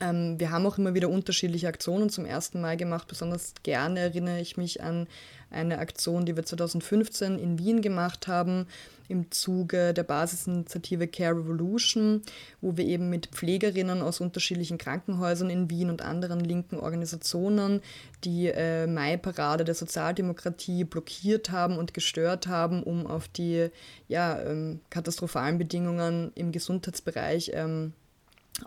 Ähm, 0.01 0.39
wir 0.39 0.51
haben 0.51 0.65
auch 0.65 0.77
immer 0.77 0.93
wieder 0.93 1.09
unterschiedliche 1.09 1.67
Aktionen 1.67 2.09
zum 2.09 2.25
ersten 2.25 2.59
Mal 2.59 2.75
gemacht. 2.75 3.07
Besonders 3.07 3.53
gerne 3.63 3.99
erinnere 3.99 4.41
ich 4.41 4.57
mich 4.57 4.81
an 4.81 5.07
eine 5.51 5.79
Aktion, 5.79 6.25
die 6.25 6.35
wir 6.35 6.43
2015 6.43 7.37
in 7.37 7.59
Wien 7.59 7.81
gemacht 7.81 8.27
haben, 8.27 8.67
im 9.09 9.29
Zuge 9.29 9.93
der 9.93 10.03
Basisinitiative 10.03 11.07
Care 11.07 11.35
Revolution, 11.35 12.21
wo 12.61 12.77
wir 12.77 12.85
eben 12.85 13.09
mit 13.09 13.27
Pflegerinnen 13.27 14.01
aus 14.01 14.21
unterschiedlichen 14.21 14.77
Krankenhäusern 14.77 15.49
in 15.49 15.69
Wien 15.69 15.89
und 15.89 16.01
anderen 16.01 16.39
linken 16.39 16.79
Organisationen 16.79 17.81
die 18.23 18.47
äh, 18.47 18.87
Mai-Parade 18.87 19.65
der 19.65 19.75
Sozialdemokratie 19.75 20.85
blockiert 20.85 21.51
haben 21.51 21.77
und 21.77 21.93
gestört 21.93 22.47
haben, 22.47 22.81
um 22.81 23.05
auf 23.05 23.27
die 23.27 23.67
ja, 24.07 24.39
ähm, 24.41 24.79
katastrophalen 24.89 25.57
Bedingungen 25.57 26.31
im 26.35 26.53
Gesundheitsbereich 26.53 27.51
ähm, 27.53 27.93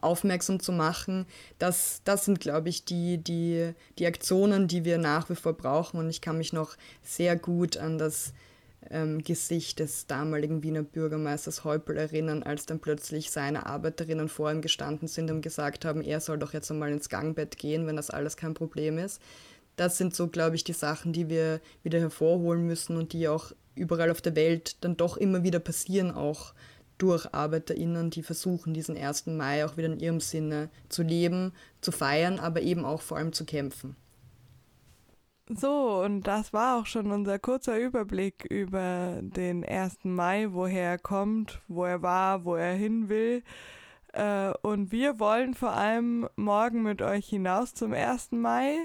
aufmerksam 0.03 0.61
zu 0.61 0.73
machen. 0.73 1.27
Das, 1.59 2.03
das 2.05 2.25
sind, 2.25 2.41
glaube 2.41 2.69
ich, 2.69 2.85
die, 2.85 3.19
die, 3.19 3.73
die 3.99 4.07
Aktionen, 4.07 4.69
die 4.69 4.85
wir 4.85 4.99
nach 4.99 5.31
wie 5.31 5.35
vor 5.35 5.53
brauchen. 5.53 5.99
Und 5.99 6.11
ich 6.11 6.21
kann 6.21 6.39
mich 6.39 6.53
noch 6.53 6.77
sehr 7.03 7.37
gut 7.37 7.77
an 7.77 7.99
das 7.99 8.33
ähm, 8.91 9.23
Gesicht 9.23 9.79
des 9.79 10.07
damaligen 10.07 10.63
Wiener 10.63 10.83
Bürgermeisters 10.83 11.65
Heupel 11.65 11.97
erinnern, 11.97 12.43
als 12.43 12.67
dann 12.67 12.81
plötzlich 12.81 13.31
seine 13.31 13.67
Arbeiterinnen 13.67 14.29
vor 14.29 14.51
ihm 14.51 14.61
gestanden 14.61 15.09
sind 15.09 15.31
und 15.31 15.43
gesagt 15.43 15.85
haben, 15.85 16.03
er 16.03 16.21
soll 16.21 16.39
doch 16.39 16.53
jetzt 16.53 16.71
einmal 16.71 16.93
ins 16.93 17.09
Gangbett 17.09 17.59
gehen, 17.59 17.87
wenn 17.87 17.97
das 17.97 18.11
alles 18.11 18.37
kein 18.37 18.55
Problem 18.55 18.99
ist. 18.99 19.21
Das 19.77 19.99
sind 19.99 20.15
so, 20.15 20.29
glaube 20.29 20.57
ich, 20.57 20.65
die 20.65 20.73
Sachen, 20.73 21.13
die 21.13 21.29
wir 21.29 21.61
wieder 21.83 21.99
hervorholen 21.99 22.67
müssen 22.67 22.97
und 22.97 23.13
die 23.13 23.29
auch 23.29 23.53
überall 23.75 24.11
auf 24.11 24.23
der 24.23 24.37
Welt 24.37 24.77
dann 24.85 24.97
doch 24.97 25.17
immer 25.17 25.43
wieder 25.43 25.59
passieren, 25.59 26.13
auch 26.13 26.55
durch 26.99 27.33
ArbeiterInnen, 27.35 28.11
die 28.11 28.23
versuchen, 28.23 28.75
diesen 28.75 28.97
1. 28.97 29.27
Mai 29.27 29.65
auch 29.65 29.77
wieder 29.77 29.89
in 29.93 30.01
ihrem 30.01 30.21
Sinne 30.21 30.71
zu 30.89 31.03
leben, 31.03 31.53
zu 31.81 31.93
feiern, 31.93 32.39
aber 32.39 32.63
eben 32.63 32.85
auch 32.85 33.01
vor 33.01 33.17
allem 33.17 33.33
zu 33.33 33.45
kämpfen. 33.45 33.97
So, 35.49 36.03
und 36.03 36.23
das 36.23 36.55
war 36.55 36.81
auch 36.81 36.87
schon 36.87 37.13
unser 37.13 37.39
kurzer 37.39 37.79
Überblick 37.79 38.45
über 38.49 39.19
den 39.21 39.63
1. 39.65 40.05
Mai, 40.05 40.49
woher 40.53 40.93
er 40.93 40.99
kommt, 40.99 41.61
wo 41.69 41.85
er 41.85 42.01
war, 42.01 42.47
wo 42.47 42.55
er 42.55 42.73
hin 42.73 43.11
will. 43.11 43.43
Äh, 44.15 44.55
und 44.63 44.91
wir 44.91 45.19
wollen 45.19 45.55
vor 45.55 45.73
allem 45.73 46.29
morgen 46.37 46.83
mit 46.83 47.03
euch 47.03 47.29
hinaus 47.29 47.75
zum 47.75 47.93
1. 47.93 48.33
Mai 48.33 48.79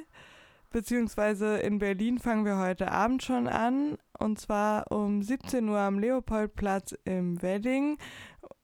beziehungsweise 0.71 1.57
in 1.57 1.79
Berlin 1.79 2.19
fangen 2.19 2.45
wir 2.45 2.57
heute 2.57 2.91
Abend 2.91 3.23
schon 3.23 3.47
an 3.47 3.97
und 4.17 4.39
zwar 4.39 4.91
um 4.91 5.21
17 5.21 5.67
Uhr 5.67 5.79
am 5.79 5.99
Leopoldplatz 5.99 6.95
im 7.05 7.41
Wedding. 7.41 7.97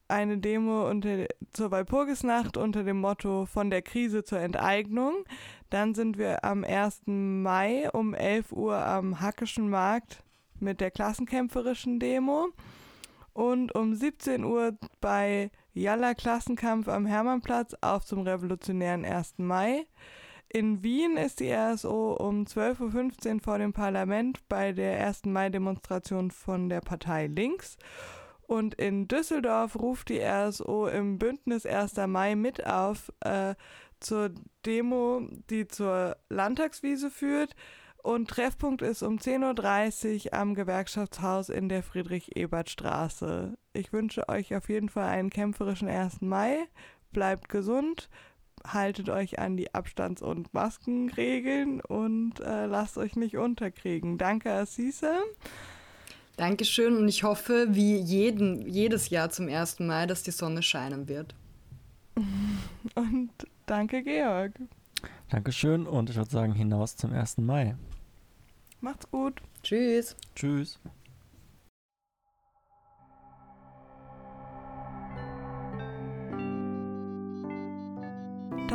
Eine 0.07 0.37
Demo 0.37 0.87
unter, 0.87 1.25
zur 1.51 1.71
Walpurgisnacht 1.71 2.57
unter 2.57 2.83
dem 2.83 2.99
Motto 2.99 3.45
von 3.45 3.69
der 3.71 3.81
Krise 3.81 4.23
zur 4.23 4.39
Enteignung. 4.39 5.25
Dann 5.71 5.95
sind 5.95 6.17
wir 6.17 6.43
am 6.43 6.63
1. 6.63 7.01
Mai 7.05 7.89
um 7.91 8.13
11 8.13 8.51
Uhr 8.51 8.77
am 8.77 9.19
Hackischen 9.19 9.69
Markt 9.69 10.23
mit 10.59 10.79
der 10.79 10.91
klassenkämpferischen 10.91 11.99
Demo. 11.99 12.49
Und 13.33 13.75
um 13.75 13.95
17 13.95 14.43
Uhr 14.43 14.77
bei 15.01 15.49
Jalla 15.73 16.13
Klassenkampf 16.13 16.87
am 16.87 17.05
Hermannplatz 17.05 17.75
auf 17.81 18.05
zum 18.05 18.21
revolutionären 18.21 19.03
1. 19.03 19.35
Mai. 19.39 19.87
In 20.55 20.83
Wien 20.83 21.17
ist 21.17 21.41
die 21.41 21.51
RSO 21.51 22.13
um 22.13 22.45
12.15 22.45 23.33
Uhr 23.33 23.41
vor 23.41 23.57
dem 23.57 23.73
Parlament 23.73 24.39
bei 24.47 24.71
der 24.71 25.05
1. 25.05 25.25
Mai-Demonstration 25.25 26.31
von 26.31 26.69
der 26.69 26.79
Partei 26.79 27.27
Links. 27.27 27.75
Und 28.41 28.73
in 28.75 29.09
Düsseldorf 29.09 29.75
ruft 29.75 30.07
die 30.07 30.21
RSO 30.21 30.87
im 30.87 31.19
Bündnis 31.19 31.65
1. 31.65 31.97
Mai 32.07 32.35
mit 32.35 32.65
auf 32.65 33.11
äh, 33.19 33.55
zur 33.99 34.31
Demo, 34.65 35.27
die 35.49 35.67
zur 35.67 36.15
Landtagswiese 36.29 37.11
führt. 37.11 37.53
Und 38.01 38.29
Treffpunkt 38.29 38.81
ist 38.81 39.03
um 39.03 39.17
10.30 39.17 40.27
Uhr 40.27 40.33
am 40.35 40.55
Gewerkschaftshaus 40.55 41.49
in 41.49 41.67
der 41.67 41.83
Friedrich-Ebert-Straße. 41.83 43.57
Ich 43.73 43.91
wünsche 43.91 44.29
euch 44.29 44.55
auf 44.55 44.69
jeden 44.69 44.87
Fall 44.87 45.09
einen 45.09 45.31
kämpferischen 45.31 45.89
1. 45.89 46.21
Mai. 46.21 46.59
Bleibt 47.11 47.49
gesund, 47.49 48.09
haltet 48.73 49.09
euch 49.09 49.39
an 49.39 49.57
die 49.57 49.73
Abstands- 49.73 50.21
und 50.21 50.53
Maskenregeln 50.53 51.81
und 51.81 52.39
äh, 52.39 52.65
lasst 52.65 52.97
euch 52.97 53.15
nicht 53.15 53.37
unterkriegen. 53.37 54.17
Danke, 54.17 54.51
Assise. 54.51 55.13
Dankeschön 56.37 56.97
und 56.97 57.07
ich 57.07 57.23
hoffe, 57.23 57.67
wie 57.69 57.97
jeden, 57.97 58.67
jedes 58.67 59.09
Jahr 59.09 59.29
zum 59.29 59.47
ersten 59.47 59.87
Mal, 59.87 60.07
dass 60.07 60.23
die 60.23 60.31
Sonne 60.31 60.61
scheinen 60.63 61.07
wird. 61.07 61.33
Und 62.95 63.31
danke, 63.65 64.03
Georg. 64.03 64.53
Dankeschön 65.29 65.85
und 65.85 66.09
ich 66.09 66.15
würde 66.15 66.29
sagen, 66.29 66.53
hinaus 66.53 66.95
zum 66.95 67.11
1. 67.11 67.39
Mai. 67.39 67.75
Macht's 68.79 69.09
gut. 69.09 69.41
Tschüss. 69.63 70.15
Tschüss. 70.35 70.79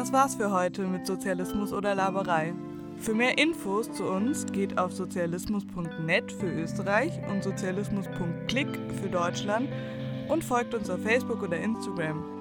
Das 0.00 0.14
war's 0.14 0.34
für 0.34 0.50
heute 0.50 0.86
mit 0.86 1.06
Sozialismus 1.06 1.74
oder 1.74 1.94
Laberei. 1.94 2.54
Für 2.96 3.12
mehr 3.12 3.36
Infos 3.36 3.92
zu 3.92 4.04
uns 4.04 4.46
geht 4.46 4.78
auf 4.78 4.94
sozialismus.net 4.94 6.32
für 6.32 6.50
Österreich 6.50 7.12
und 7.30 7.44
sozialismus.click 7.44 8.78
für 9.02 9.10
Deutschland 9.10 9.68
und 10.28 10.42
folgt 10.42 10.72
uns 10.72 10.88
auf 10.88 11.02
Facebook 11.02 11.42
oder 11.42 11.58
Instagram. 11.58 12.39